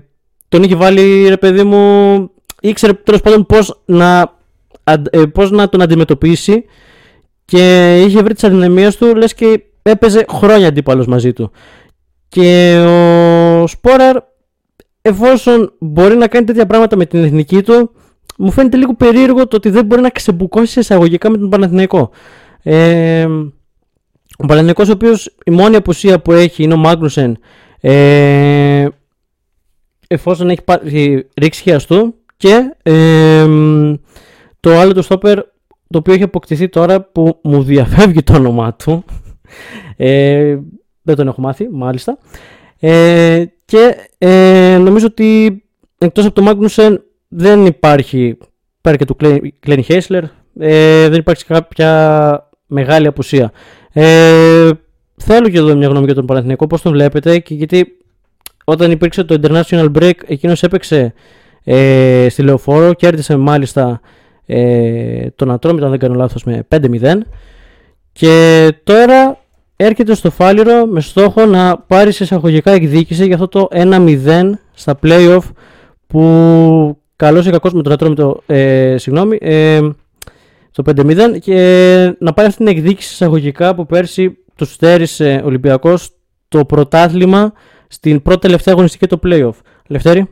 [0.48, 2.30] τον είχε βάλει ρε παιδί μου.
[2.61, 4.24] ήξερε τέλος πάντων πώς να ε,
[5.32, 6.64] πώς να τον αντιμετωπίσει
[7.45, 11.51] και είχε βρει τις αδυναμίες του λες και έπαιζε χρόνια αντίπαλος μαζί του.
[12.28, 14.16] Και ο Σπόραρ
[15.03, 17.91] εφόσον μπορεί να κάνει τέτοια πράγματα με την εθνική του
[18.39, 22.11] μου φαίνεται λίγο περίεργο το ότι δεν μπορεί να ξεμπουκώσει εισαγωγικά με τον Παναθηναϊκό.
[22.62, 23.26] Ε,
[24.39, 27.39] ο Παναθηναϊκός ο οποίος η μόνη απουσία που έχει είναι ο Μάγνουσεν.
[27.80, 28.87] Ε,
[30.07, 30.62] εφόσον έχει
[31.37, 33.47] ρίξει χιαστού και ε,
[34.65, 35.39] το άλλο το στόπερ
[35.91, 39.05] το οποίο έχει αποκτηθεί τώρα που μου διαφεύγει το όνομά του.
[39.97, 40.59] Ε,
[41.03, 42.19] δεν τον έχω μάθει, μάλιστα.
[42.79, 45.62] Ε, και ε, νομίζω ότι
[45.99, 48.39] εκτός από το Μάγνουσεν δεν υπάρχει,
[48.81, 49.17] πέρα και του
[49.61, 50.25] Κλένι Χέισλερ,
[50.59, 53.53] ε, δεν υπάρχει κάποια μεγάλη απουσία.
[53.93, 54.71] Ε,
[55.17, 57.97] θέλω και εδώ μια γνώμη για τον Παναθηναϊκό, πώς τον βλέπετε και γιατί
[58.65, 61.15] όταν υπήρξε το International Break εκείνος έπαιξε
[61.65, 64.01] ε, στη Λεωφόρο, κέρδισε μάλιστα
[64.47, 67.18] ε, τον Ατρόμητο αν δεν κάνω λάθος με 5-0
[68.12, 69.38] και τώρα
[69.76, 74.99] έρχεται στο Φάληρο με στόχο να πάρει σε εισαγωγικά εκδίκηση για αυτό το 1-0 στα
[75.03, 75.42] playoff
[76.07, 79.80] που καλώς ή κακός με τον Ατρόμητο ε, συγγνώμη ε,
[80.70, 86.11] το 5-0 και να πάρει αυτή την εκδίκηση εισαγωγικά που πέρσι του στέρισε Ολυμπιακός
[86.49, 87.53] το πρωτάθλημα
[87.88, 89.55] στην πρώτη τελευταία αγωνιστική το playoff.
[89.86, 90.28] Λευτέρη.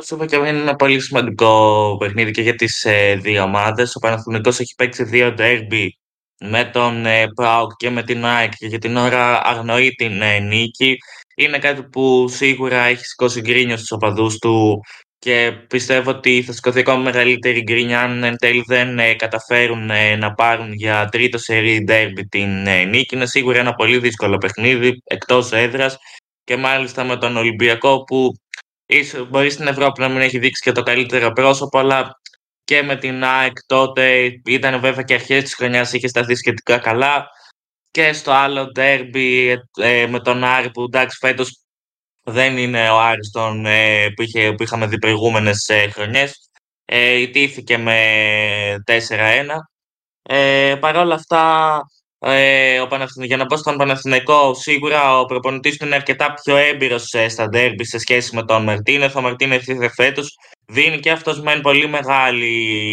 [0.00, 3.96] Σου και είναι ένα πολύ σημαντικό παιχνίδι και για τις ε, δύο ομάδες.
[3.96, 5.98] Ο Παναθηναϊκός έχει παίξει δύο ντέρμπι
[6.40, 7.26] με τον ε,
[7.76, 10.96] και με την ΑΕΚ και για την ώρα αγνοεί την ε, νίκη.
[11.36, 14.80] Είναι κάτι που σίγουρα έχει σηκώσει γκρίνιο στους οπαδούς του
[15.18, 20.16] και πιστεύω ότι θα σηκωθεί ακόμα μεγαλύτερη γκρίνια αν εν τέλει δεν ε, καταφέρουν ε,
[20.16, 23.14] να πάρουν για τρίτο σερί ντέρμπι την ε, νίκη.
[23.14, 25.96] Είναι σίγουρα ένα πολύ δύσκολο παιχνίδι εκτός έδρας
[26.44, 28.32] και μάλιστα με τον Ολυμπιακό που
[28.86, 32.20] ίσως μπορεί στην Ευρώπη να μην έχει δείξει και το καλύτερο πρόσωπο αλλά
[32.64, 37.26] και με την ΑΕΚ τότε ήταν βέβαια και αρχές της χρονιάς είχε σταθεί σχετικά καλά
[37.90, 39.56] και στο άλλο ντέρμπι
[40.08, 41.62] με τον Άρη που εντάξει φέτος
[42.24, 46.50] δεν είναι ο Άριστον ε, που, είχε, που είχαμε δει προηγούμενες ε, χρονιές.
[46.84, 48.92] Ε, ιτήθηκε με 4-1.
[50.22, 51.80] Ε, Παρ' όλα αυτά,
[52.24, 57.12] ε, ο για να πω στον Παναθηναϊκό, σίγουρα ο προπονητής του είναι αρκετά πιο έμπειρος
[57.12, 59.16] ε, στα ντέρμπι σε σχέση με τον Μερτίνεθ.
[59.16, 62.92] Ο Μερτίνεθ ήρθε φέτος, δίνει και αυτός μεν πολύ μεγάλη,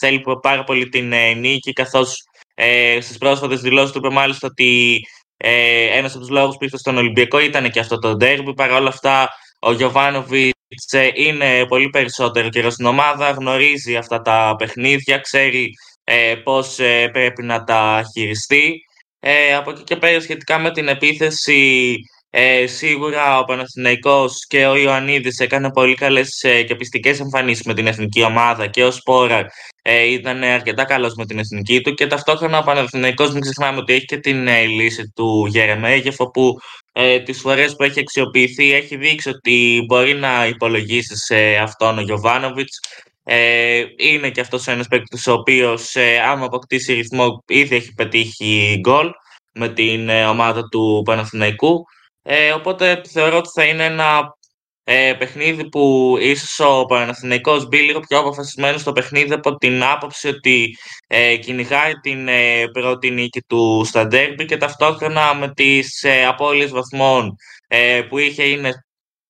[0.00, 2.22] θέλει πάρα πολύ την ε, νίκη, καθώς
[2.54, 5.00] ε, στις πρόσφατες δηλώσεις του είπε μάλιστα ότι
[5.44, 8.54] ε, Ένας από τους λόγους που ήρθε στον Ολυμπιακό ήταν και αυτό το ντέρμπι.
[8.54, 9.28] Παρ' όλα αυτά,
[9.60, 15.70] ο Γιωβάνοβιτς ε, είναι πολύ περισσότερο καιρός στην ομάδα, γνωρίζει αυτά τα παιχνίδια, ξέρει
[16.04, 18.80] ε, πώς ε, πρέπει να τα χειριστεί.
[19.20, 21.96] Ε, από εκεί και πέρα σχετικά με την επίθεση
[22.34, 27.74] ε, σίγουρα ο Παναθηναϊκός και ο Ιωαννίδης έκανε πολύ καλές ε, και πιστικές εμφανίσεις με
[27.74, 29.46] την εθνική ομάδα και ο Σπόρα
[29.82, 33.92] ε, ήταν αρκετά καλός με την εθνική του και ταυτόχρονα ο Παναθηναϊκός μην ξεχνάμε ότι
[33.92, 36.58] έχει και την ε, λύση του Γερεμέγεφ όπου
[36.92, 42.00] ε, τις φορές που έχει αξιοποιηθεί έχει δείξει ότι μπορεί να υπολογίσει σε αυτόν ο
[42.00, 42.80] Γιωβάνοβιτς
[43.24, 48.78] ε, είναι και αυτός ένας παίκτης ο οποίος ε, άμα αποκτήσει ρυθμό ήδη έχει πετύχει
[48.80, 49.10] γκολ
[49.52, 51.84] με την ε, ομάδα του Παναθηναϊκού.
[52.22, 54.36] Ε, οπότε θεωρώ ότι θα είναι ένα
[54.84, 60.28] ε, παιχνίδι που ίσως ο Παναθηναϊκός μπει λίγο πιο αποφασισμένος στο παιχνίδι από την άποψη
[60.28, 66.24] ότι ε, κυνηγάει την ε, πρώτη νίκη του στα ντέρμπι και ταυτόχρονα με τις ε,
[66.24, 67.34] απώλειες βαθμών
[67.68, 68.72] ε, που είχε είναι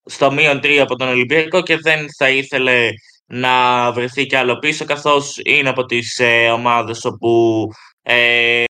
[0.05, 2.89] στο μείον 3 από τον Ολυμπιακό και δεν θα ήθελε
[3.25, 7.67] να βρεθεί κι άλλο πίσω καθώς είναι από τις ε, ομάδες όπου
[8.01, 8.63] ε,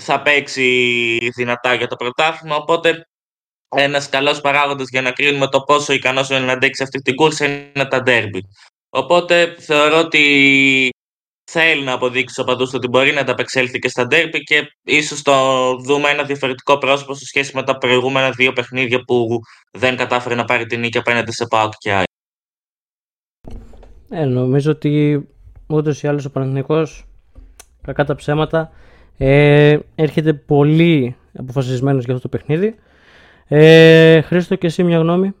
[0.00, 3.04] θα παίξει δυνατά για το πρωτάθλημα οπότε
[3.76, 7.46] ένας καλός παράγοντας για να κρίνουμε το πόσο ικανός είναι να αντέξει αυτή την κούρσα
[7.46, 8.40] είναι τα ντέρμπι.
[8.88, 10.90] Οπότε θεωρώ ότι
[11.50, 15.76] θέλει να αποδείξει ο Παντούς ότι μπορεί να ανταπεξέλθει και στα ντέρμπι και ίσως το
[15.76, 19.40] δούμε ένα διαφορετικό πρόσωπο σε σχέση με τα προηγούμενα δύο παιχνίδια που
[19.72, 22.09] δεν κατάφερε να πάρει την νίκη απέναντι σε ΠΑΟΚ και ΑΕΚ.
[24.10, 25.26] Ε, νομίζω ότι
[25.66, 27.04] ούτω ή άλλως ο Παναθηναϊκός
[27.82, 28.72] κακά τα ψέματα
[29.18, 32.74] ε, έρχεται πολύ αποφασισμένος για αυτό το παιχνίδι
[33.48, 35.34] ε, Χρήστο και εσύ μια γνώμη;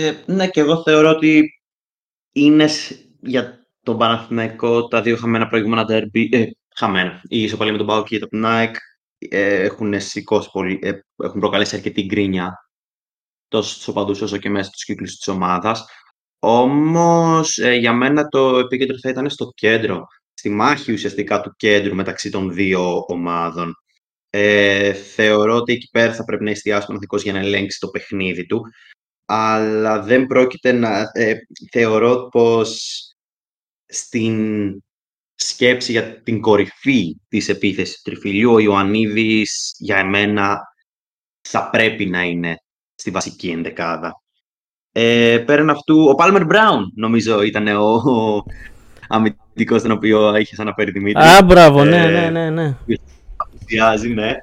[0.00, 1.60] Ε, ναι και εγώ θεωρώ ότι
[2.32, 2.68] είναι
[3.20, 6.44] για τον Παναθηναϊκό τα δύο χαμένα προηγούμενα derby, ε,
[6.74, 7.20] χαμένα.
[7.28, 8.74] Η ισοπαλία με τον Πάο και το Nike
[9.18, 10.90] ε, έχουν σηκώσει πολύ, ε,
[11.24, 12.63] έχουν προκαλέσει αρκετή γκρίνια
[13.48, 15.84] τόσο στους οπαδούς όσο και μέσα στους κύκλους της ομάδας.
[16.38, 21.94] Όμως ε, για μένα το επίκεντρο θα ήταν στο κέντρο, στη μάχη ουσιαστικά του κέντρου
[21.94, 23.74] μεταξύ των δύο ομάδων.
[24.30, 28.46] Ε, θεωρώ ότι εκεί πέρα θα πρέπει να εστιάσει ο για να ελέγξει το παιχνίδι
[28.46, 28.62] του.
[29.24, 31.10] Αλλά δεν πρόκειται να...
[31.12, 31.34] Ε,
[31.70, 32.98] θεωρώ πως
[33.86, 34.70] στην
[35.34, 40.60] σκέψη για την κορυφή της επίθεσης του Τριφυλιού, ο Ιωαννίδης για εμένα
[41.40, 42.58] θα πρέπει να είναι
[43.04, 44.22] στη βασική ενδεκάδα.
[44.92, 48.42] Ε, πέραν αυτού, ο Πάλμερ Μπράουν νομίζω ήταν ο, ο
[49.08, 51.22] αμυντικός τον οποίο είχες αναφέρει Δημήτρη.
[51.22, 52.50] Α, μπράβο, ναι, ναι, ναι.
[52.50, 52.74] ναι
[54.14, 54.36] ναι.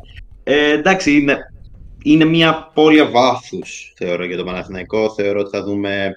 [0.43, 1.37] Ε, εντάξει, είναι,
[2.03, 5.13] είναι μια πόλια βάθους θεωρώ για τον Παναθηναϊκό.
[5.13, 6.11] Θεωρώ ότι θα δούμε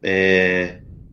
[0.00, 0.66] ε,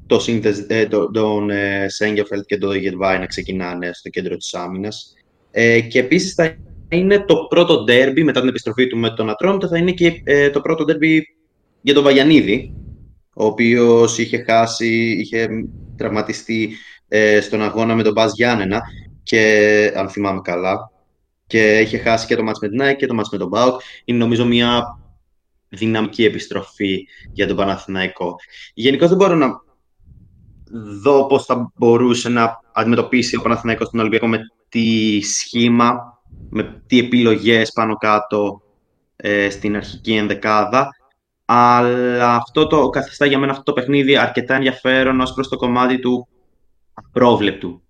[0.06, 4.54] το σύνθεση, ε, το, τον ε, Σέγγεφελτ και τον Γετβάη να ξεκινάνε στο κέντρο της
[4.54, 5.14] άμυνας.
[5.52, 6.58] Ε, και επίσης θα
[6.90, 10.50] είναι το πρώτο ντέρμπι μετά την επιστροφή του με τον Ατρόμητο, θα είναι και ε,
[10.50, 11.28] το πρώτο ντέρμπι
[11.82, 12.74] για τον Βαγιανίδη,
[13.34, 15.48] ο οποίος είχε χάσει, είχε
[15.98, 16.70] τραυματιστεί
[17.08, 18.82] ε, στον αγώνα με τον Μπάζ Γιάννενα
[19.24, 20.92] και αν θυμάμαι καλά
[21.48, 23.82] και είχε χάσει και το μάτς με την ΑΕΚ και το μάτς με τον ΠΑΟΚ.
[24.06, 25.00] Είναι νομίζω μια
[25.70, 28.36] δυναμική επιστροφή για τον Παναθηναϊκό.
[28.74, 29.62] Γενικώ δεν μπορώ να
[31.02, 36.17] δω πώς θα μπορούσε να αντιμετωπίσει ο Παναθηναϊκός τον Ολυμπιακό με τι σχήμα,
[36.50, 38.62] με τι επιλογές πάνω κάτω
[39.16, 40.90] ε, στην αρχική ενδεκάδα.
[41.46, 46.00] Αλλά αυτό το καθιστά για μένα αυτό το παιχνίδι αρκετά ενδιαφέρον ως προς το κομμάτι
[46.00, 46.28] του
[46.94, 47.82] απρόβλεπτου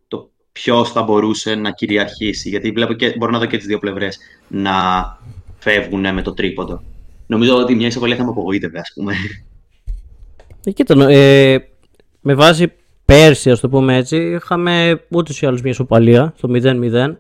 [0.59, 2.49] ποιος θα μπορούσε να κυριαρχήσει.
[2.49, 4.17] Γιατί βλέπω και, μπορώ να δω και τις δύο πλευρές
[4.47, 4.73] να
[5.59, 6.83] φεύγουν με το τρίποντο.
[7.27, 9.13] Νομίζω ότι μια ισοπαλία θα με απογοήτευε, ας πούμε.
[10.63, 11.67] Ε, κοίτα, ε,
[12.21, 12.73] με βάση
[13.05, 17.17] πέρσι, ας το πούμε έτσι, είχαμε ούτως ή άλλως μια ισοπαλία στο 0-0.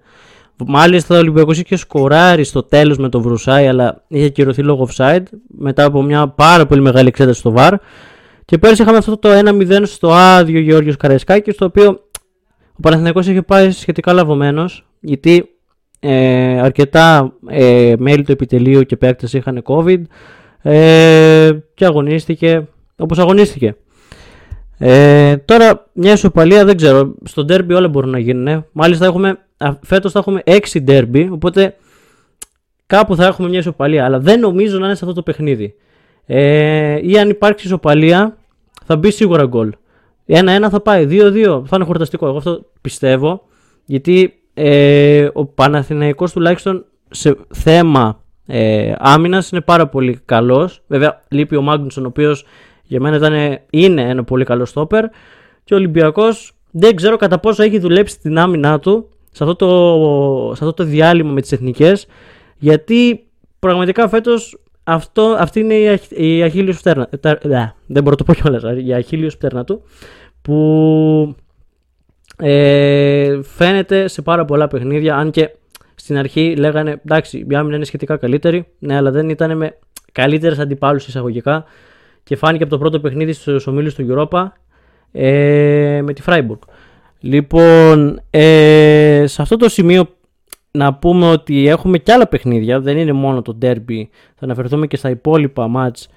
[0.65, 5.23] Μάλιστα ο Ολυμπιακός είχε σκοράρει στο τέλος με το Βρουσάη αλλά είχε ακυρωθεί λόγω offside
[5.47, 7.73] μετά από μια πάρα πολύ μεγάλη εξέταση στο VAR
[8.45, 11.89] και πέρυσι είχαμε αυτό το 1-0 στο άδειο Γεώργιος Καραϊσκάκης το οποίο
[12.73, 15.49] ο Παναθηναϊκός είχε πάει σχετικά λαβωμένος γιατί
[15.99, 20.01] ε, αρκετά ε, μέλη του επιτελείου και παίκτες είχαν COVID
[20.61, 23.75] ε, και αγωνίστηκε όπως αγωνίστηκε.
[24.77, 27.13] Ε, τώρα μια ισοπαλία δεν ξέρω.
[27.23, 28.65] Στο ντέρμπι όλα μπορούν να γίνουν.
[28.71, 29.39] Μάλιστα έχουμε,
[29.81, 31.75] φέτος θα έχουμε 6 ντέρμπι, οπότε
[32.87, 34.05] κάπου θα έχουμε μια ισοπαλία.
[34.05, 35.75] Αλλά δεν νομίζω να είναι σε αυτό το παιχνίδι.
[36.25, 38.37] Ε, ή αν υπάρξει ισοπαλία
[38.85, 39.73] θα μπει σίγουρα γκολ.
[40.25, 42.27] Ένα-ένα θα πάει, 2-2 θα είναι χορταστικό.
[42.27, 43.41] Εγώ αυτό πιστεύω.
[43.85, 50.83] Γιατί ε, ο Παναθηναϊκός τουλάχιστον σε θέμα ε, άμυνας είναι πάρα πολύ καλός.
[50.87, 52.45] Βέβαια, λείπει ο Μάγνουσον, ο οποίος
[52.87, 55.05] για μένα ήταν, είναι ένα πολύ καλό στόπερ.
[55.63, 60.55] Και ο Ολυμπιακός δεν ξέρω κατά πόσο έχει δουλέψει την άμυνά του σε αυτό το,
[60.55, 62.07] σε αυτό το διάλειμμα με τις εθνικές.
[62.57, 63.27] Γιατί
[63.59, 67.09] πραγματικά φέτος αυτό, αυτή είναι η, η αχίλιος φτέρνα.
[67.85, 68.63] δεν μπορώ να το πω κιόλας.
[68.85, 69.83] Η αχίλιος φτέρνα του.
[70.41, 71.35] Που
[72.37, 75.15] ε, φαίνεται σε πάρα πολλά παιχνίδια.
[75.15, 75.49] Αν και
[75.95, 78.67] στην αρχή λέγανε εντάξει, η άμυνα είναι σχετικά καλύτερη.
[78.79, 79.77] Ναι, αλλά δεν ήταν με
[80.11, 81.65] καλύτερες αντιπάλους εισαγωγικά.
[82.27, 84.45] Και φάνηκε από το πρώτο παιχνίδι στους ομίλους του Europa
[85.11, 86.59] ε, με τη Freiburg.
[87.19, 90.07] Λοιπόν, ε, σε αυτό το σημείο
[90.71, 94.03] να πούμε ότι έχουμε και άλλα παιχνίδια, δεν είναι μόνο το derby,
[94.35, 96.09] θα αναφερθούμε και στα υπόλοιπα μάτς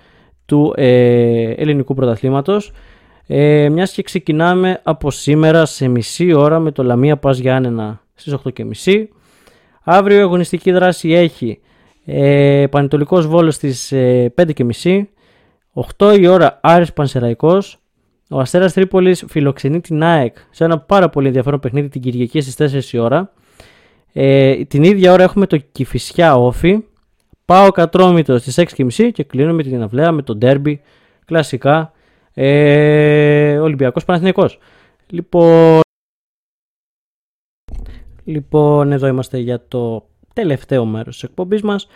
[0.46, 2.72] του ε, ελληνικού πρωταθλήματος.
[3.26, 8.36] Ε, μιας και ξεκινάμε από σήμερα σε μισή ώρα με το Λαμία Πας Γιάννενα στις
[8.84, 9.04] 8.30.
[9.82, 11.60] Αύριο η αγωνιστική δράση έχει
[12.04, 15.02] ε, Πανετολικός Βόλος στις ε, 5.30.
[15.74, 17.78] 8 η ώρα Άρης Πανσεραϊκός.
[18.30, 22.90] Ο Αστέρας Τρίπολης φιλοξενεί την ΑΕΚ σε ένα πάρα πολύ ενδιαφέρον παιχνίδι την Κυριακή στις
[22.90, 23.32] 4 η ώρα.
[24.12, 26.84] Ε, την ίδια ώρα έχουμε το Κηφισιά Όφη.
[27.44, 30.80] Πάω Κατρόμητο στις 6.30 και κλείνουμε την αυλαία με το Ντέρμπι
[31.24, 31.92] κλασικά
[32.34, 34.58] ε, Ολυμπιακός Παναθηναϊκός.
[35.06, 35.80] Λοιπόν,
[38.24, 41.86] λοιπόν, εδώ είμαστε για το τελευταίο μέρος της εκπομπής μας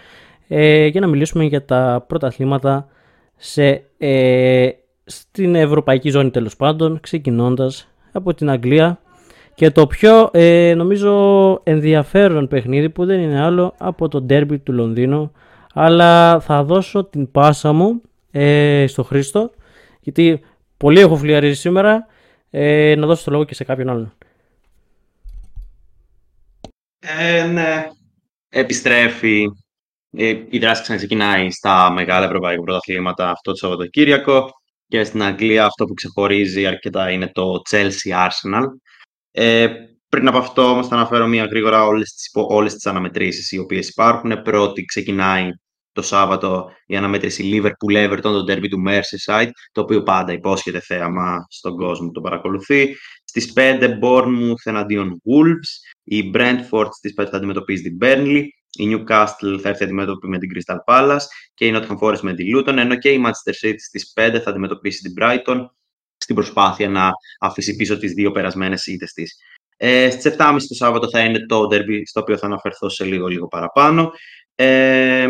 [0.48, 2.88] ε, για να μιλήσουμε για τα πρώτα αθλήματα
[3.36, 4.70] σε, ε,
[5.04, 8.98] στην ευρωπαϊκή ζώνη τέλος πάντων, ξεκινώντας από την Αγγλία
[9.54, 14.72] και το πιο ε, νομίζω ενδιαφέρον παιχνίδι που δεν είναι άλλο από το ντέρμπι του
[14.72, 15.32] Λονδίνου
[15.74, 19.50] αλλά θα δώσω την πάσα μου ε, στο Χρήστο
[20.00, 20.40] γιατί
[20.76, 22.06] πολύ έχω φλιαρίσει σήμερα
[22.50, 24.12] ε, να δώσω το λόγο και σε κάποιον άλλον.
[26.98, 27.88] Ε, ναι.
[28.48, 29.46] Επιστρέφει.
[30.16, 34.50] Ε, η δράση ξαναξεκινάει στα μεγάλα ευρωπαϊκά πρωταθλήματα αυτό το Σαββατοκύριακο
[34.88, 38.64] και στην Αγγλία αυτό που ξεχωρίζει αρκετά είναι το Chelsea Arsenal.
[39.30, 39.68] Ε,
[40.08, 43.88] πριν από αυτό όμως θα αναφέρω μία γρήγορα όλες τις, όλες τις αναμετρήσεις οι οποίες
[43.88, 44.42] υπάρχουν.
[44.42, 45.50] Πρώτη ξεκινάει
[45.92, 51.76] το Σάββατο η αναμέτρηση Liverpool-Everton, το derby του Merseyside, το οποίο πάντα υπόσχεται θέαμα στον
[51.76, 52.96] κόσμο που το παρακολουθεί.
[53.24, 58.42] Στις 5 Bournemouth εναντίον Wolves, η Brentford στις 5 θα αντιμετωπίζει την Burnley,
[58.74, 62.46] η Newcastle θα έρθει αντιμέτωπη με την Crystal Palace και η Nottingham Forest με την
[62.56, 65.66] Luton, ενώ και η Manchester City στις 5 θα αντιμετωπίσει την Brighton
[66.16, 67.10] στην προσπάθεια να
[67.40, 69.36] αφήσει πίσω τις δύο περασμένες ήττες της.
[69.76, 73.26] Ε, στις 7.30 το Σάββατο θα είναι το derby στο οποίο θα αναφερθώ σε λίγο
[73.26, 74.12] λίγο παραπάνω.
[74.54, 75.28] Ε,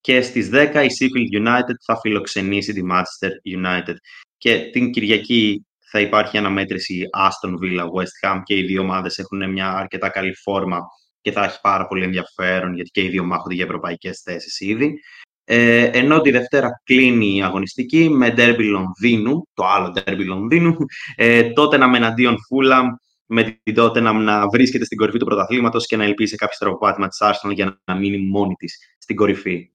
[0.00, 3.30] και στις 10 η Sheffield United θα φιλοξενήσει τη Manchester
[3.64, 3.94] United.
[4.36, 9.50] Και την Κυριακή θα υπάρχει αναμέτρηση Aston Villa West Ham και οι δύο ομάδες έχουν
[9.50, 10.80] μια αρκετά καλή φόρμα
[11.26, 15.00] και θα έχει πάρα πολύ ενδιαφέρον γιατί και οι δύο μάχονται για ευρωπαϊκές θέσεις ήδη.
[15.44, 20.76] Ε, ενώ τη Δευτέρα κλείνει η αγωνιστική με Derby Λονδίνου, το άλλο Derby Λονδίνου,
[21.16, 22.86] ε, τότε να με εναντίον Φούλαμ,
[23.26, 26.56] με την τότε να, να βρίσκεται στην κορυφή του πρωταθλήματος και να ελπίσει σε κάποιο
[26.58, 29.70] τροποπάτημα της Arsenal για να μείνει μόνη της στην κορυφή.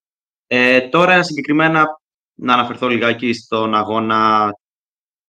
[0.48, 1.86] Ε, τώρα συγκεκριμένα
[2.34, 4.50] να αναφερθώ λιγάκι στον αγώνα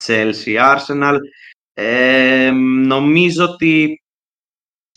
[0.04, 1.16] Chelsea-Arsenal.
[1.74, 2.50] Ε,
[2.86, 4.01] νομίζω ότι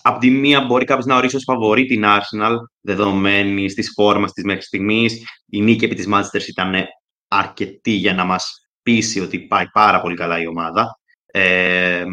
[0.08, 4.44] από τη μία μπορεί κάποιος να ορίσει ως φαβορή την Arsenal, δεδομένη της φόρμας της
[4.44, 5.24] μέχρι στιγμής.
[5.46, 6.76] Η νίκη επί της Manchester ήταν
[7.28, 11.00] αρκετή για να μας πείσει ότι πάει πάρα πολύ καλά η ομάδα.
[11.26, 12.04] Ε,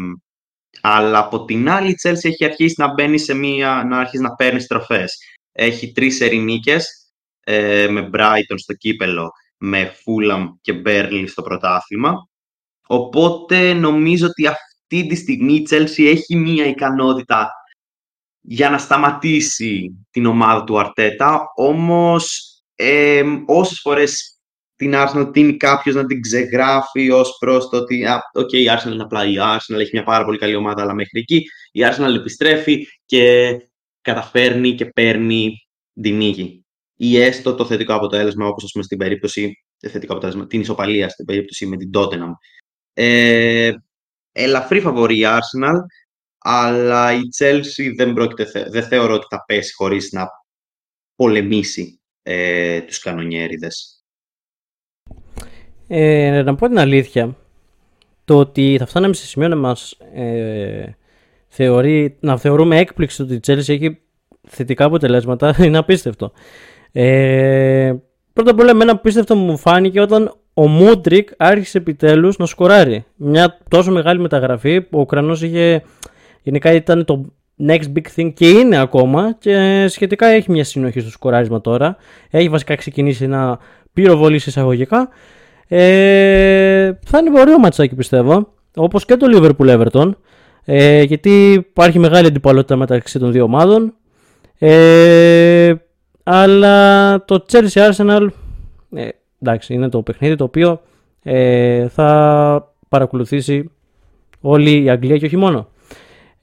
[0.81, 4.35] αλλά από την άλλη η Chelsea έχει αρχίσει να μπαίνει σε μία, να αρχίσει να
[4.35, 5.17] παίρνει στροφές.
[5.51, 7.11] Έχει τρεις ερηνίκες,
[7.43, 12.27] ε, με Brighton στο κύπελο, με Fulham και Burnley στο πρωτάθλημα.
[12.87, 17.51] Οπότε νομίζω ότι αυτή τη στιγμή η Chelsea έχει μία ικανότητα
[18.45, 24.37] για να σταματήσει την ομάδα του Αρτέτα, όμως ε, όσες φορές
[24.75, 28.05] την Arsenal τίνει κάποιος να την ξεγράφει ως προς το ότι
[28.39, 31.19] okay, η Arsenal είναι απλά η Arsenal, έχει μια πάρα πολύ καλή ομάδα, αλλά μέχρι
[31.19, 33.51] εκεί η Arsenal επιστρέφει και
[34.01, 35.55] καταφέρνει και παίρνει
[36.01, 36.65] την νίκη.
[36.95, 41.25] Ή έστω το θετικό αποτέλεσμα, όπως ας πούμε στην περίπτωση, θετικό αποτέλεσμα, την ισοπαλία στην
[41.25, 42.31] περίπτωση με την Tottenham.
[42.93, 43.71] Ε,
[44.31, 45.77] ελαφρύ φαβορή η Arsenal,
[46.43, 50.27] αλλά η Chelsea δεν, πρόκειται, δεν θεωρώ ότι θα πέσει χωρίς να
[51.15, 54.03] πολεμήσει ε, τους κανονιέριδες.
[55.87, 57.35] Ε, να πω την αλήθεια,
[58.25, 60.95] το ότι θα φτάναμε σε σημείο να μας ε,
[61.47, 64.01] θεωρεί, να θεωρούμε έκπληξη ότι η Chelsea έχει
[64.47, 66.31] θετικά αποτελέσματα είναι απίστευτο.
[66.91, 67.93] Ε,
[68.33, 73.05] πρώτα απ' όλα εμένα απίστευτο μου φάνηκε όταν ο Μούντρικ άρχισε επιτέλους να σκοράρει.
[73.15, 75.83] Μια τόσο μεγάλη μεταγραφή που ο Ουκρανός είχε
[76.43, 77.25] γενικά ήταν το
[77.67, 81.95] next big thing και είναι ακόμα και σχετικά έχει μια συνοχή στο σκοράρισμα τώρα.
[82.29, 83.57] Έχει βασικά ξεκινήσει να
[83.93, 85.09] πυροβολεί εισαγωγικά.
[85.67, 90.11] Ε, θα είναι ωραίο ματσάκι πιστεύω, όπως και το Liverpool Everton,
[90.65, 93.93] ε, γιατί υπάρχει μεγάλη αντιπαλότητα μεταξύ των δύο ομάδων.
[94.57, 95.73] Ε,
[96.23, 98.27] αλλά το Chelsea Arsenal,
[98.95, 99.07] ε,
[99.41, 100.81] εντάξει, είναι το παιχνίδι το οποίο
[101.23, 103.71] ε, θα παρακολουθήσει
[104.41, 105.67] όλη η Αγγλία και όχι μόνο.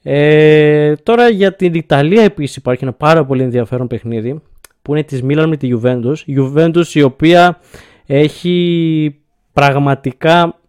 [0.03, 4.41] Ε, τώρα για την Ιταλία επίσης υπάρχει ένα πάρα πολύ ενδιαφέρον παιχνίδι
[4.81, 6.15] που είναι της Μίλαν με τη Juventus.
[6.25, 7.59] Η Juventus η οποία
[8.05, 9.15] έχει
[9.53, 10.59] πραγματικά,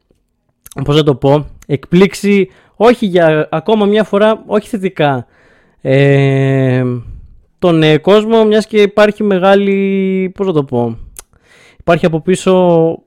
[0.84, 5.26] πώς να το πω, εκπλήξει όχι για ακόμα μια φορά, όχι θετικά
[5.80, 6.82] ε,
[7.58, 10.98] τον ε, κόσμο μιας και υπάρχει μεγάλη, πώς να το πω,
[11.78, 13.02] υπάρχει από πίσω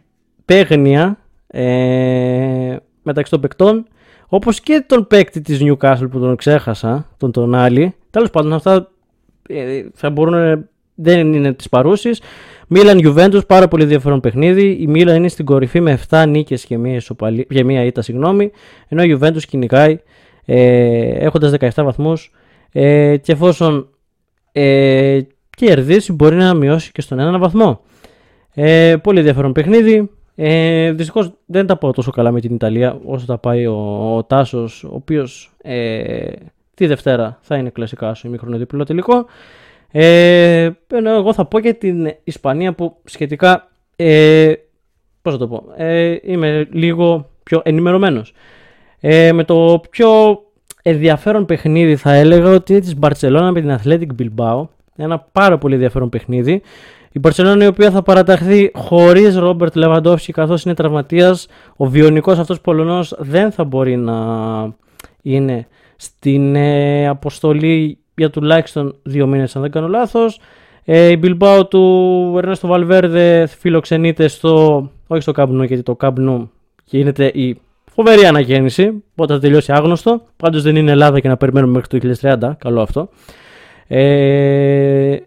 [0.45, 1.17] παίγνια
[1.47, 3.87] ε, μεταξύ των παικτών
[4.27, 7.95] όπως και τον παίκτη της Newcastle που τον ξέχασα, τον τον άλλη.
[8.09, 8.91] Τέλος πάντων αυτά
[9.49, 12.21] ε, θα μπορούν, δεν είναι τις παρούσεις.
[12.67, 14.77] Μίλαν Juventus, πάρα πολύ ενδιαφέρον παιχνίδι.
[14.79, 18.51] Η Μίλαν είναι στην κορυφή με 7 νίκες και μία, ισοπαλή, και μία ήττα, συγγνώμη.
[18.87, 19.99] Ενώ η Juventus κυνηγάει
[20.45, 22.31] ε, έχοντας 17 βαθμούς
[22.71, 23.89] ε, και εφόσον
[24.51, 25.19] ε,
[25.57, 27.81] κερδίσει μπορεί να μειώσει και στον έναν βαθμό.
[28.53, 30.09] Ε, πολύ ενδιαφέρον παιχνίδι.
[30.35, 33.75] Ε, Δυστυχώς δεν τα πάω τόσο καλά με την Ιταλία όσο τα πάει ο,
[34.15, 36.31] ο Τάσος, ο οποίος ε,
[36.73, 39.25] τη Δευτέρα θα είναι κλασικά στο ημίχρονο διπλό τελικό.
[39.91, 40.69] Ε,
[41.05, 43.71] εγώ θα πω και την Ισπανία που σχετικά.
[43.95, 44.53] Ε,
[45.21, 45.63] πώς θα το πω.
[45.75, 48.33] Ε, είμαι λίγο πιο ενημερωμένος.
[48.99, 50.09] Ε, με το πιο
[50.81, 54.67] ενδιαφέρον παιχνίδι θα έλεγα ότι είναι της Μπαρτσελώνα με την Athletic Bilbao.
[54.95, 56.61] Ένα πάρα πολύ ενδιαφέρον παιχνίδι.
[57.15, 61.47] Η Μπαρσελόνα η οποία θα παραταχθεί χωρίς Ρόμπερτ Λεβαντόφσκι καθώς είναι τραυματίας.
[61.75, 64.15] Ο βιονικός αυτός Πολωνός δεν θα μπορεί να
[65.21, 70.39] είναι στην ε, αποστολή για τουλάχιστον δύο μήνες, αν δεν κάνω λάθος.
[70.83, 76.51] Ε, η Bilbao του Ερνέστο Βαλβέρδε φιλοξενείται στο, όχι στο Καμπνού γιατί το Καμπνού
[76.83, 77.61] γίνεται η
[77.91, 79.03] φοβερή αναγέννηση.
[79.15, 80.21] Πότε θα τελειώσει άγνωστο.
[80.37, 82.51] Πάντως δεν είναι Ελλάδα και να περιμένουμε μέχρι το 2030.
[82.57, 83.09] Καλό αυτό.
[83.87, 85.17] Ε,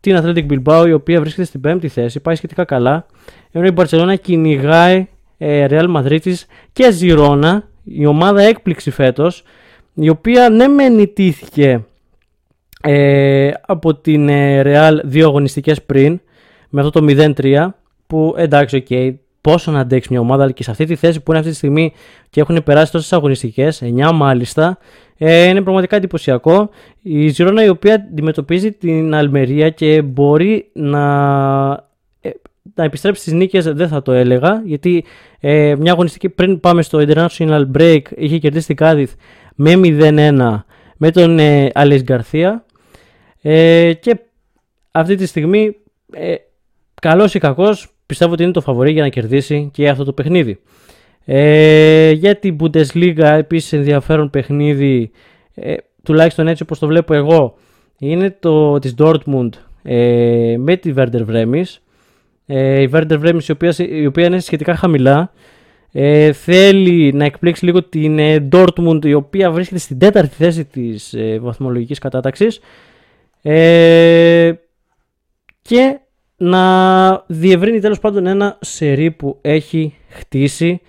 [0.00, 3.06] την Athletic Bilbao η οποία βρίσκεται στην πέμπτη θέση, πάει σχετικά καλά.
[3.50, 6.34] Ενώ η Barcelona κυνηγάει ε, Real Madrid
[6.72, 9.42] και Ζιρόνα, η ομάδα έκπληξη φέτος,
[9.94, 11.84] η οποία ναι μεν ηττήθηκε
[12.82, 16.20] ε, από την ε, Real δύο αγωνιστικές πριν,
[16.68, 17.68] με αυτό το 0-3,
[18.06, 21.20] που εντάξει, OK, okay, πόσο να αντέξει μια ομάδα, αλλά και σε αυτή τη θέση
[21.20, 21.92] που είναι αυτή τη στιγμή
[22.30, 24.78] και έχουν περάσει τόσες αγωνιστικές, 9 μάλιστα,
[25.18, 26.70] ε, είναι πραγματικά εντυπωσιακό.
[27.02, 31.04] Η Ζιρόνα η οποία αντιμετωπίζει την Αλμερία και μπορεί να,
[32.20, 32.30] ε,
[32.74, 35.04] να επιστρέψει στις νίκες δεν θα το έλεγα γιατί
[35.40, 39.12] ε, μια αγωνιστική πριν πάμε στο International Break είχε κερδίσει την Κάδιθ
[39.54, 40.62] με 0-1
[40.96, 42.64] με τον ε, Αλές Γκαρθία
[43.42, 44.20] ε, και
[44.90, 45.76] αυτή τη στιγμή
[46.12, 46.34] ε,
[47.00, 50.60] καλός ή κακός πιστεύω ότι είναι το φαβορή για να κερδίσει και αυτό το παιχνίδι.
[51.24, 55.10] Ε, για την Bundesliga επίσης ενδιαφέρον παιχνίδι,
[55.54, 57.54] ε, τουλάχιστον έτσι όπως το βλέπω εγώ,
[57.98, 59.48] είναι το της Dortmund
[59.82, 61.62] ε, με τη Werder Bremen.
[62.46, 65.32] Ε, η Werder Bremen η οποία, η οποία είναι σχετικά χαμηλά.
[65.92, 71.14] Ε, θέλει να εκπλήξει λίγο την ε, Dortmund η οποία βρίσκεται στην τέταρτη θέση της
[71.14, 72.60] ε, βαθμολογικής κατάταξης
[73.42, 74.52] ε,
[75.62, 75.98] και
[76.42, 80.80] να διευρύνει τέλος πάντων ένα σερί που έχει χτίσει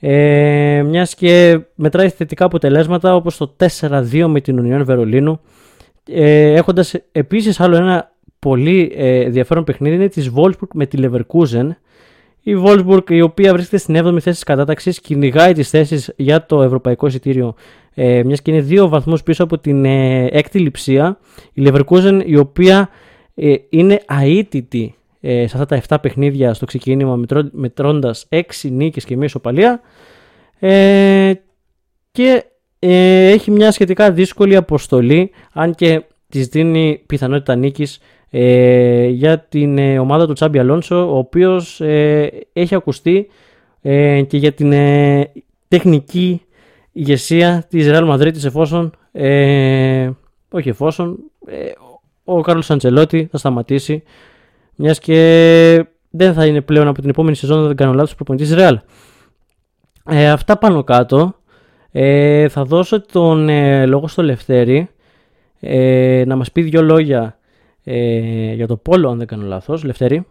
[0.00, 5.40] ε, μιας και μετράει θετικά αποτελέσματα όπως το 4-2 με την Union Βερολίνου
[6.08, 11.68] ε, έχοντας επίσης άλλο ένα πολύ ε, ενδιαφέρον παιχνίδι είναι της Wolfsburg με τη Leverkusen.
[12.42, 16.62] Η Wolfsburg η οποία βρίσκεται στην 7η θέση της κατάταξης κυνηγάει τις θέσεις για το
[16.62, 17.54] ευρωπαϊκό εισιτήριο
[17.94, 21.18] ε, μιας και είναι δύο βαθμούς πίσω από την ε, έκτη λειψία
[21.52, 22.88] η Leverkusen η οποία
[23.38, 29.16] ε, είναι αίτητη ε, σε αυτά τα 7 παιχνίδια στο ξεκίνημα μετρώντας 6 νίκες και
[29.16, 29.80] μία ισοπαλία.
[30.58, 31.32] Ε,
[32.12, 32.44] και
[32.78, 39.78] ε, έχει μια σχετικά δύσκολη αποστολή αν και της δίνει πιθανότητα νίκης ε, για την
[39.78, 43.26] ε, ομάδα του Τσάμπι Αλόνσο ο οποίος ε, έχει ακουστεί
[43.82, 44.72] ε, και για την
[45.68, 46.42] τεχνική
[46.92, 48.92] ηγεσία της Real Madrid εφόσον
[50.50, 51.18] όχι εφόσον
[52.26, 54.02] ο Κάρλος Αντσελότη θα σταματήσει
[54.74, 58.74] μιας και δεν θα είναι πλέον από την επόμενη σεζόν δεν κάνω λάθος προπονητής Real
[60.32, 61.34] αυτά πάνω κάτω
[62.48, 63.48] θα δώσω τον
[63.86, 64.88] λόγο στο Λευτέρη
[66.26, 67.38] να μας πει δύο λόγια
[67.88, 69.84] ε, για το Πόλο, αν δεν κάνω λάθος.
[69.84, 70.26] Λευτέρη.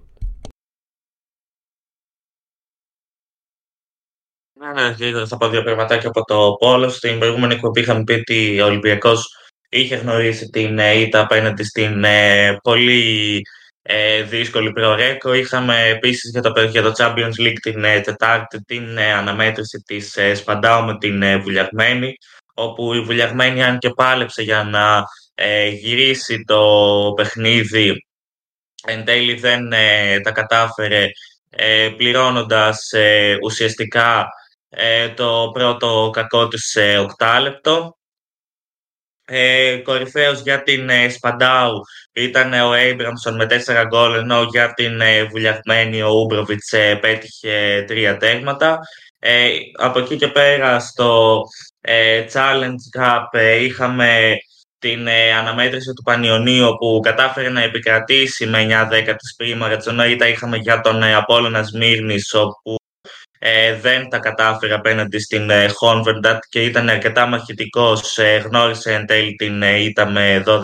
[4.54, 6.90] Ναι, ναι, θα πω δύο πραγματάκια από το Πόλο.
[6.90, 12.04] Στην προηγούμενη εκπομπή είχαμε πει ότι ο Ολυμπιακός είχε γνωρίσει την ε, ήττα απέναντι στην
[12.04, 13.42] ε, πολύ
[13.82, 15.34] ε, δύσκολη προορέκο.
[15.34, 20.18] Είχαμε επίσης για το, για το Champions League την ε, Τετάρτη την ε, αναμέτρηση της
[20.18, 22.14] ε, Σπαντάου με την ε, Βουλιαγμένη,
[22.54, 25.04] όπου η Βουλιαγμένη αν και πάλεψε για να
[25.36, 26.64] ε, γυρίσει το
[27.16, 28.06] παιχνίδι
[28.86, 31.08] εν τέλει δεν ε, τα κατάφερε
[31.50, 34.28] ε, πληρώνοντας ε, ουσιαστικά
[34.70, 37.98] ε, το πρώτο κακό της ε, οκτάλεπτο.
[39.26, 41.82] Ε, κορυφαίος για την ε, Σπαντάου
[42.14, 47.84] ήταν ο Έιμπραμσον με τέσσερα γκολ, ενώ για την ε, βουλιαγμένη ο Ούμπροβιτς ε, πέτυχε
[47.88, 48.80] τρία τέγματα.
[49.78, 51.42] από εκεί και πέρα στο
[52.34, 54.38] Challenge Cup είχαμε
[54.86, 60.58] την ε, αναμέτρηση του Πανιωνίου που κατάφερε να επικρατήσει με 9-10 της πρίμαρας, ενώ είχαμε
[60.58, 62.76] για τον ε, Απόλλωνα Σμύρνης όπου
[63.40, 69.06] ε, δεν τα κατάφερε απέναντι στην ε, Χόνβερντατ και ήταν αρκετά μαχητικός, ε, γνώρισε εν
[69.06, 70.60] τέλει την ε, ήττα με 12-11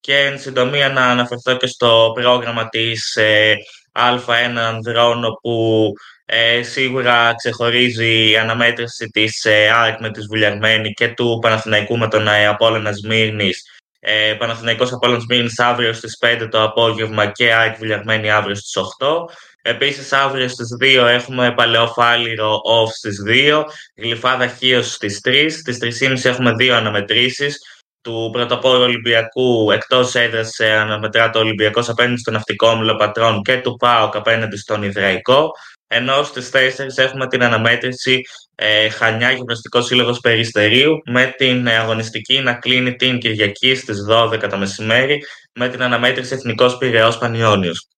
[0.00, 3.54] και εν συντομία να αναφερθώ και στο πρόγραμμα της ε,
[3.92, 5.92] Α1 Ανδρών όπου
[6.32, 12.08] ε, σίγουρα ξεχωρίζει η αναμέτρηση της ε, ΑΕΚ με τη Βουλιαγμένη και του Παναθηναϊκού με
[12.08, 13.64] τον ε, Απόλλωνα Σμύρνης.
[14.00, 19.24] Ε, Παναθηναϊκός Απόλλωνας Σμύρνης αύριο στις 5 το απόγευμα και ΑΕΚ Βουλιαγμένη αύριο στις 8.
[19.62, 23.64] Επίσης αύριο στις 2 έχουμε Παλαιοφάλιρο off στις 2,
[23.96, 27.58] Γλυφάδα Χίος στις 3, στις 3.30 έχουμε δύο αναμετρήσεις
[28.02, 34.16] του πρωτοπόρου Ολυμπιακού εκτός έδρας αναμετρά το Ολυμπιακός απέναντι στο Ναυτικό Μιλοπατρών και του ΠΑΟΚ
[34.16, 35.50] απέναντι στον Ιδραϊκό
[35.86, 36.58] ενώ στις 4
[36.96, 38.22] έχουμε την αναμέτρηση
[38.54, 44.58] ε, Χανιά Γυμναστικός Σύλλογος Περιστερίου με την αγωνιστική να κλείνει την Κυριακή στις 12 το
[44.58, 45.22] μεσημέρι
[45.54, 47.88] με την αναμέτρηση Εθνικός Πυραιός Πανιόνιος.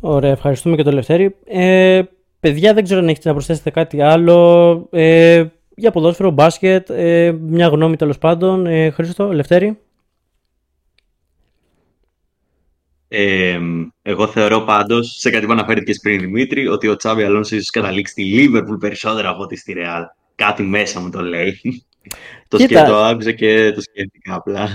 [0.00, 1.36] Ωραία, ευχαριστούμε και το Λευτέρη.
[1.44, 2.02] Ε,
[2.40, 4.88] παιδιά, δεν ξέρω αν έχετε να προσθέσετε κάτι άλλο.
[4.90, 5.44] Ε,
[5.76, 8.66] για ποδόσφαιρο, μπάσκετ, ε, μια γνώμη τέλος πάντων.
[8.66, 9.78] Ε, Χρήστο, Λευτέρη.
[13.08, 13.58] Ε,
[14.02, 18.12] εγώ θεωρώ πάντως, σε κάτι που αναφέρθηκε πριν Δημήτρη, ότι ο Τσάβι Αλόνσο ίσως καταλήξει
[18.12, 20.02] στη Λίβερπουλ περισσότερο από ότι στη Ρεάλ.
[20.34, 21.60] Κάτι μέσα μου το λέει.
[22.48, 24.68] το σκέφτο άκουσα και το σκέφτηκα απλά.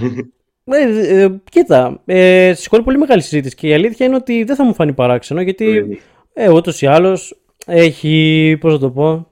[0.65, 4.63] Ε, ε, κοίτα, ε, σηκώνει πολύ μεγάλη συζήτηση και η αλήθεια είναι ότι δεν θα
[4.63, 5.99] μου φανεί παράξενο γιατί
[6.33, 9.27] ε, ούτως ή άλλως έχει, πώς να το πω,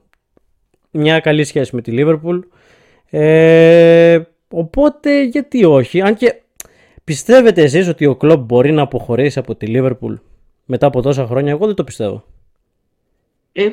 [0.90, 2.38] μια καλή σχέση με τη Λίβερπουλ.
[3.10, 6.34] Ε, οπότε γιατί όχι, αν και
[7.04, 10.14] Πιστεύετε εσείς ότι ο Κλόπ μπορεί να αποχωρήσει από τη Λίβερπουλ
[10.64, 12.24] μετά από τόσα χρόνια, εγώ δεν το πιστεύω.
[13.52, 13.68] Ε,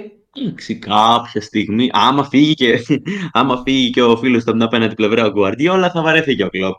[0.80, 2.80] κάποια στιγμή, άμα φύγει και,
[3.32, 6.50] άμα φύγει και ο φίλος του από την απέναντι πλευρά ο Γκουαρντιόλα θα βαρέθηκε ο
[6.50, 6.76] Κλόπ.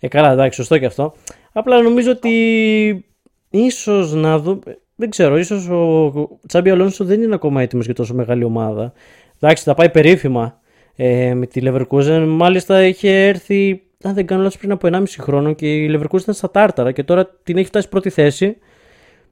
[0.00, 1.14] Ε, καλά, εντάξει, σωστό και αυτό.
[1.52, 3.04] Απλά νομίζω ότι
[3.50, 4.58] ίσως να δω,
[4.94, 8.92] δεν ξέρω, ίσως ο Τσάμπι Αλόνσο δεν είναι ακόμα έτοιμος για τόσο μεγάλη ομάδα.
[9.40, 10.60] Εντάξει, θα πάει περίφημα
[10.96, 12.24] ε, με τη Leverkusen.
[12.28, 16.34] Μάλιστα είχε έρθει αν δεν κάνω λάθος, πριν από 1,5 χρόνο και η Leverkusen ήταν
[16.34, 18.56] στα τάρταρα και τώρα την έχει φτάσει πρώτη θέση.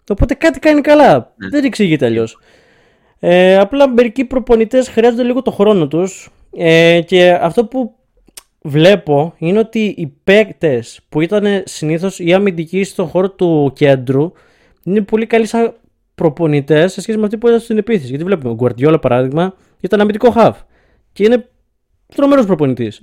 [0.09, 1.33] Οπότε κάτι κάνει καλά.
[1.37, 1.49] Ναι.
[1.49, 2.39] Δεν εξηγείται αλλιώς.
[3.25, 6.31] Ε, απλά μερικοί προπονητές χρειάζονται λίγο το χρόνο τους.
[6.57, 7.95] Ε, και αυτό που
[8.63, 14.33] βλέπω είναι ότι οι παίκτες που ήταν συνήθως οι αμυντικοί στον χώρο του κέντρου
[14.83, 15.75] είναι πολύ καλοί σαν
[16.15, 18.09] προπονητές σε σχέση με αυτοί που ήταν στην επίθεση.
[18.09, 20.57] Γιατί βλέπουμε ο Γκουαρτιόλα παράδειγμα ήταν αμυντικό χαβ
[21.13, 21.49] και είναι
[22.15, 23.03] τρομερός προπονητής.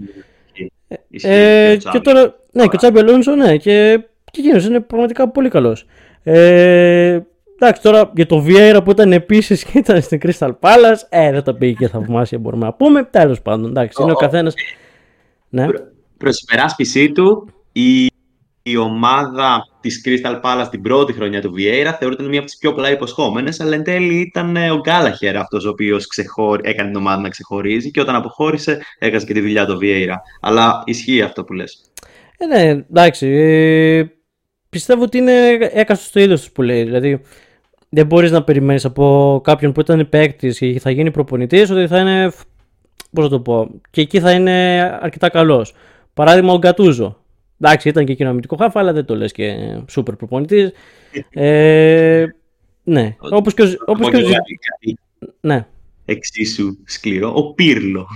[1.22, 4.00] Ε, και τώρα, ναι, και ο Τσάμπι Αλόνσο, ναι, και,
[4.32, 5.86] και εκείνος είναι πραγματικά πολύ καλός.
[6.24, 7.20] Ε,
[7.60, 11.44] εντάξει, τώρα για το Βιέρα που ήταν επίσης και ήταν στην Crystal Palace, ε, δεν
[11.44, 13.04] το πήγε και θαυμάσια μπορούμε να πούμε.
[13.04, 14.54] Τέλος πάντων, εντάξει, είναι ο καθένας.
[15.50, 15.68] Ναι.
[16.18, 18.10] Προ υπεράσπιση του, η
[18.70, 22.74] η ομάδα της Crystal Palace την πρώτη χρονιά του Βιέιρα θεωρείται μία από τις πιο
[22.74, 26.08] πολλά υποσχόμενες, αλλά εν τέλει ήταν ε, ο Γκάλαχερ αυτός ο οποίος
[26.62, 30.22] έκανε την ομάδα να ξεχωρίζει και όταν αποχώρησε έκανε και τη δουλειά του Βιέιρα.
[30.42, 31.92] Αλλά ισχύει αυτό που λες.
[32.38, 33.28] Ε, ναι, εντάξει.
[33.28, 34.04] Ε,
[34.70, 36.84] πιστεύω ότι είναι έκαστος στο είδος τους που λέει.
[36.84, 37.22] Δηλαδή,
[37.90, 42.00] δεν μπορείς να περιμένεις από κάποιον που ήταν παίκτης και θα γίνει προπονητής ότι θα
[42.00, 42.32] είναι.
[43.12, 43.70] Πώς να το πω.
[43.90, 45.74] Και εκεί θα είναι αρκετά καλός.
[46.14, 47.18] Παράδειγμα, ο Γκατούζο.
[47.62, 49.54] Εντάξει, ήταν και κοινωνικό χάφα, αλλά δεν το λες και
[49.88, 50.72] σούπερ προπονητής.
[51.30, 52.26] Ε,
[52.84, 53.68] ναι, όπως και ο.
[53.86, 54.22] Όπως και ο...
[55.40, 55.66] Ναι.
[56.06, 57.34] Εξίσου σκληρό.
[57.36, 58.08] Ο Πύρλο.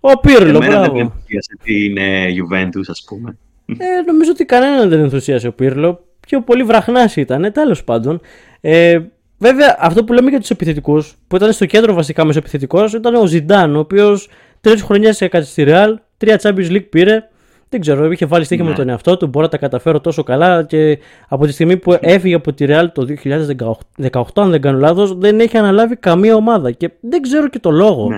[0.00, 0.94] Ο Πύρλο, Εμένα μπράβο.
[0.94, 3.38] δεν την ε, Juventus, ας πούμε.
[3.66, 6.04] Ε, νομίζω ότι κανέναν δεν ενθουσίασε ο Πύρλο.
[6.30, 8.20] Πιο πολύ βραχνάς ήταν, τέλος πάντων.
[8.60, 8.98] Ε,
[9.38, 13.26] βέβαια, αυτό που λέμε για τους επιθετικούς, που ήταν στο κέντρο βασικά μεσοεπιθετικό, ήταν ο
[13.26, 14.28] Ζιντάν, ο οποίος
[14.60, 17.28] τρεις χρονιές έκανε στη Real, τρία Champions League πήρε.
[17.68, 18.72] Δεν ξέρω, είχε βάλει στοίχημα ναι.
[18.72, 19.26] με τον εαυτό του.
[19.26, 22.86] Μπορώ να τα καταφέρω τόσο καλά και από τη στιγμή που έφυγε από τη Real
[22.94, 23.06] το
[24.12, 26.70] 2018, αν δεν κάνω λάθος, δεν έχει αναλάβει καμία ομάδα.
[26.70, 28.08] Και δεν ξέρω και το λόγο.
[28.08, 28.16] Ναι.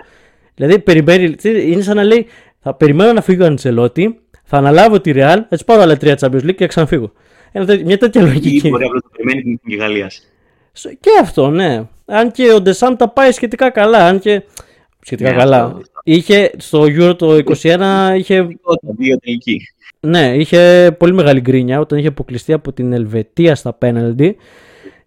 [0.54, 2.26] Δηλαδή, περιμένει, είναι σαν να λέει,
[2.60, 6.18] θα περιμένω να φύγει ο Αντσελότη, θα αναλάβω τη Real, θα τη πάρω άλλα τρία
[6.20, 7.12] Champions League και θα ξαναφύγω.
[7.84, 8.66] Μια τέτοια λογική.
[8.66, 10.26] Ή μπορεί να το περιμένει την Γαλλίας.
[10.72, 11.82] Και αυτό, ναι.
[12.04, 14.06] Αν και ο Ντεσάν τα πάει σχετικά καλά.
[14.06, 14.42] Αν και.
[15.04, 15.80] Σχετικά ναι, καλά.
[16.04, 18.48] Είχε στο Euro το 2021 είχε.
[20.00, 24.36] Ναι, είχε πολύ μεγάλη γκρίνια όταν είχε αποκλειστεί από την Ελβετία στα πέναλντι.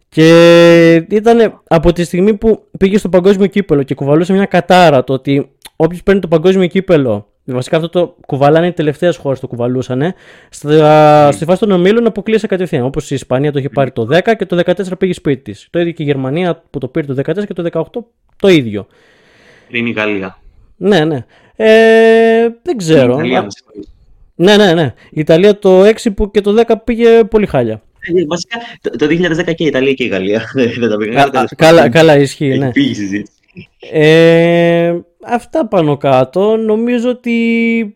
[0.10, 5.14] Και ήταν από τη στιγμή που πήγε στο παγκόσμιο κύπελο και κουβαλούσε μια κατάρα το
[5.14, 10.14] ότι όποιος παίρνει το παγκόσμιο κύπελο Βασικά αυτό το κουβαλάνε οι τελευταίες χώρες το κουβαλούσαν.
[10.50, 12.84] Στα, στη φάση των ομίλων αποκλείσε κατευθείαν.
[12.84, 15.68] Όπως η Ισπανία το είχε πάρει το 10 και το 14 πήγε σπίτι της.
[15.70, 18.02] Το ίδιο και η Γερμανία που το πήρε το 14 και το 18
[18.36, 18.88] το ίδιο.
[19.70, 20.40] Πριν η Γαλλία.
[20.78, 21.26] Ναι, ναι.
[21.56, 23.14] Ε, δεν ξέρω.
[23.14, 23.48] Ιταλία,
[24.36, 24.94] ναι, ναι, ναι.
[25.10, 27.82] Η Ιταλία το 6 που και το 10 πήγε πολύ χάλια.
[28.00, 28.58] Ε, βασικά
[28.98, 29.06] το
[29.50, 30.42] 2010 και η Ιταλία και η Γαλλία
[30.80, 31.32] δεν τα πήγαν.
[31.56, 32.58] Καλά, καλά, ισχύει.
[32.58, 32.72] Ναι.
[33.92, 36.56] Ε, αυτά πάνω κάτω.
[36.56, 37.96] Νομίζω ότι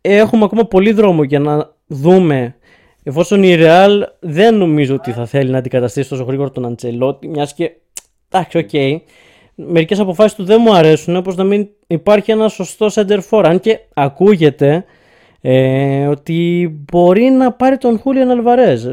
[0.00, 2.54] έχουμε ακόμα πολύ δρόμο για να δούμε
[3.02, 7.54] εφόσον η Real δεν νομίζω ότι θα θέλει να αντικαταστήσει τόσο γρήγορα τον Αντσελότη, μιας
[7.54, 7.72] και.
[8.28, 8.68] Εντάξει, OK.
[8.72, 8.96] Okay,
[9.54, 13.44] Μερικές αποφάσεις του δεν μου αρέσουν, όπως να μην υπάρχει ένα σωστό σέντερ φορ.
[13.44, 14.84] Αν και ακούγεται
[15.40, 18.86] ε, ότι μπορεί να πάρει τον Χούλιαν Αλβαρέζ,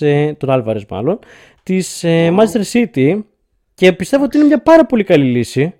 [0.00, 1.18] ε, τον Αλβαρέζ μάλλον,
[1.62, 3.20] της ε, Manchester City
[3.74, 5.74] και πιστεύω ότι είναι μια πάρα πολύ καλή λύση.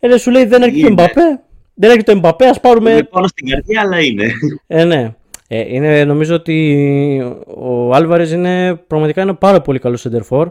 [0.00, 1.40] Ε, σου λέει δεν έρχεται το Εμπαπέ.
[1.74, 2.90] Δεν έρχεται το Εμπαπέ, ας πάρουμε.
[2.90, 4.30] Είναι πάνω στην καρδιά, αλλά είναι.
[4.66, 5.14] Ε, ναι.
[5.48, 10.46] Ε, είναι, νομίζω ότι ο Άλβαρες είναι πραγματικά ένα πάρα πολύ καλός σέντερ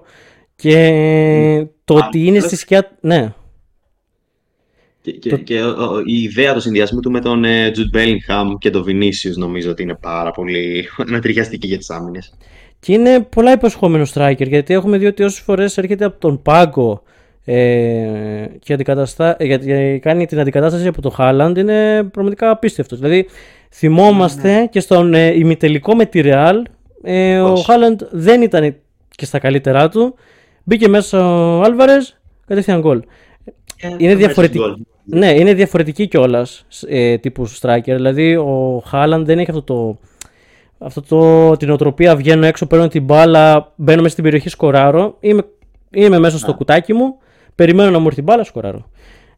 [0.55, 2.97] και το ότι είναι στη σκιά.
[3.01, 3.33] Ναι.
[5.01, 5.59] Και, και, και
[6.05, 9.83] η ιδέα του συνδυασμού του με τον Τζουτ ε, Bellingham και τον Vinicius νομίζω ότι
[9.83, 12.33] είναι πάρα πολύ να ταιριαστεί και για τις άμυνες.
[12.79, 17.03] Και είναι πολλά υποσχόμενο striker γιατί έχουμε δει ότι όσες φορές έρχεται από τον πάγκο
[17.49, 22.99] ε, και αντικαταστά, γιατί κάνει την αντικατάσταση από το Χάλαντ είναι πραγματικά απίστευτος.
[22.99, 23.27] Δηλαδή
[23.71, 24.67] θυμόμαστε ναι.
[24.67, 26.61] και στον ε, ημιτελικό με τη Real
[27.03, 28.75] ε, ο Χάλαντ δεν ήταν
[29.15, 30.15] και στα καλύτερά του.
[30.63, 31.19] Μπήκε μέσα
[31.57, 33.01] ο Άλβαρες, κατευθείαν γκολ.
[33.81, 34.87] Ε, είναι διαφορετική.
[35.03, 37.81] Ναι, είναι διαφορετική κιόλας ε, τύπου striker.
[37.83, 39.97] Δηλαδή ο Χάλαντ δεν έχει αυτό το
[40.79, 45.17] αυτό το, την οτροπία βγαίνω έξω, παίρνω την μπάλα, μπαίνω μέσα στην περιοχή, σκοράρω.
[45.19, 45.45] Είμαι,
[45.91, 47.17] είμαι μέσα στο κουτάκι μου,
[47.57, 48.89] περιμένω να μου έρθει την μπάλα, σκοράρω.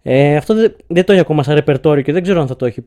[0.01, 2.65] Ε, αυτό δεν, δεν το έχει ακόμα σαν ρεπερτόριο και δεν ξέρω αν θα το
[2.65, 2.85] έχει.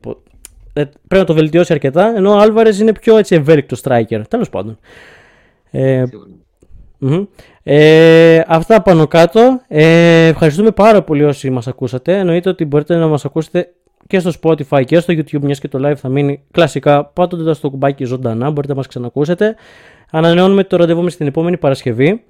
[0.73, 2.15] Ε, πρέπει να το βελτιώσει αρκετά.
[2.15, 4.21] Ενώ ο Άλβαρες είναι πιο έτσι ευέλικτος striker.
[4.27, 4.79] Τέλος πάντων.
[5.71, 6.03] Ε,
[7.63, 9.61] ε, αυτά πάνω κάτω.
[9.67, 12.17] Ε, ευχαριστούμε πάρα πολύ όσοι μας ακούσατε.
[12.17, 13.73] Εννοείται ότι μπορείτε να μας ακούσετε
[14.07, 17.69] και στο Spotify και στο YouTube, μιας και το live θα μείνει κλασικά πάντοτε στο
[17.69, 18.51] κουμπάκι ζωντανά.
[18.51, 19.55] Μπορείτε να μας ξανακούσετε.
[20.11, 22.23] Ανανεώνουμε το ραντεβού μας την επόμενη Παρασκευή.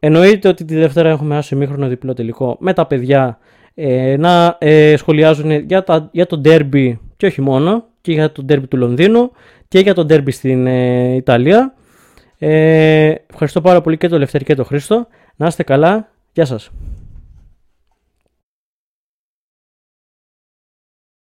[0.00, 3.38] Εννοείται ότι τη Δευτέρα έχουμε ένα ημίχρονο διπλό τελικό με τα παιδιά
[3.74, 8.44] ε, να ε, σχολιάζουν για, τα, για το derby και όχι μόνο, και για το
[8.48, 9.30] derby του Λονδίνου
[9.68, 11.74] και για το derby στην ε, Ιταλία.
[12.38, 15.06] Ε, ευχαριστώ πάρα πολύ και τον Λευτέρη και τον Χρήστο.
[15.36, 16.08] Να είστε καλά.
[16.32, 16.70] Γεια σας.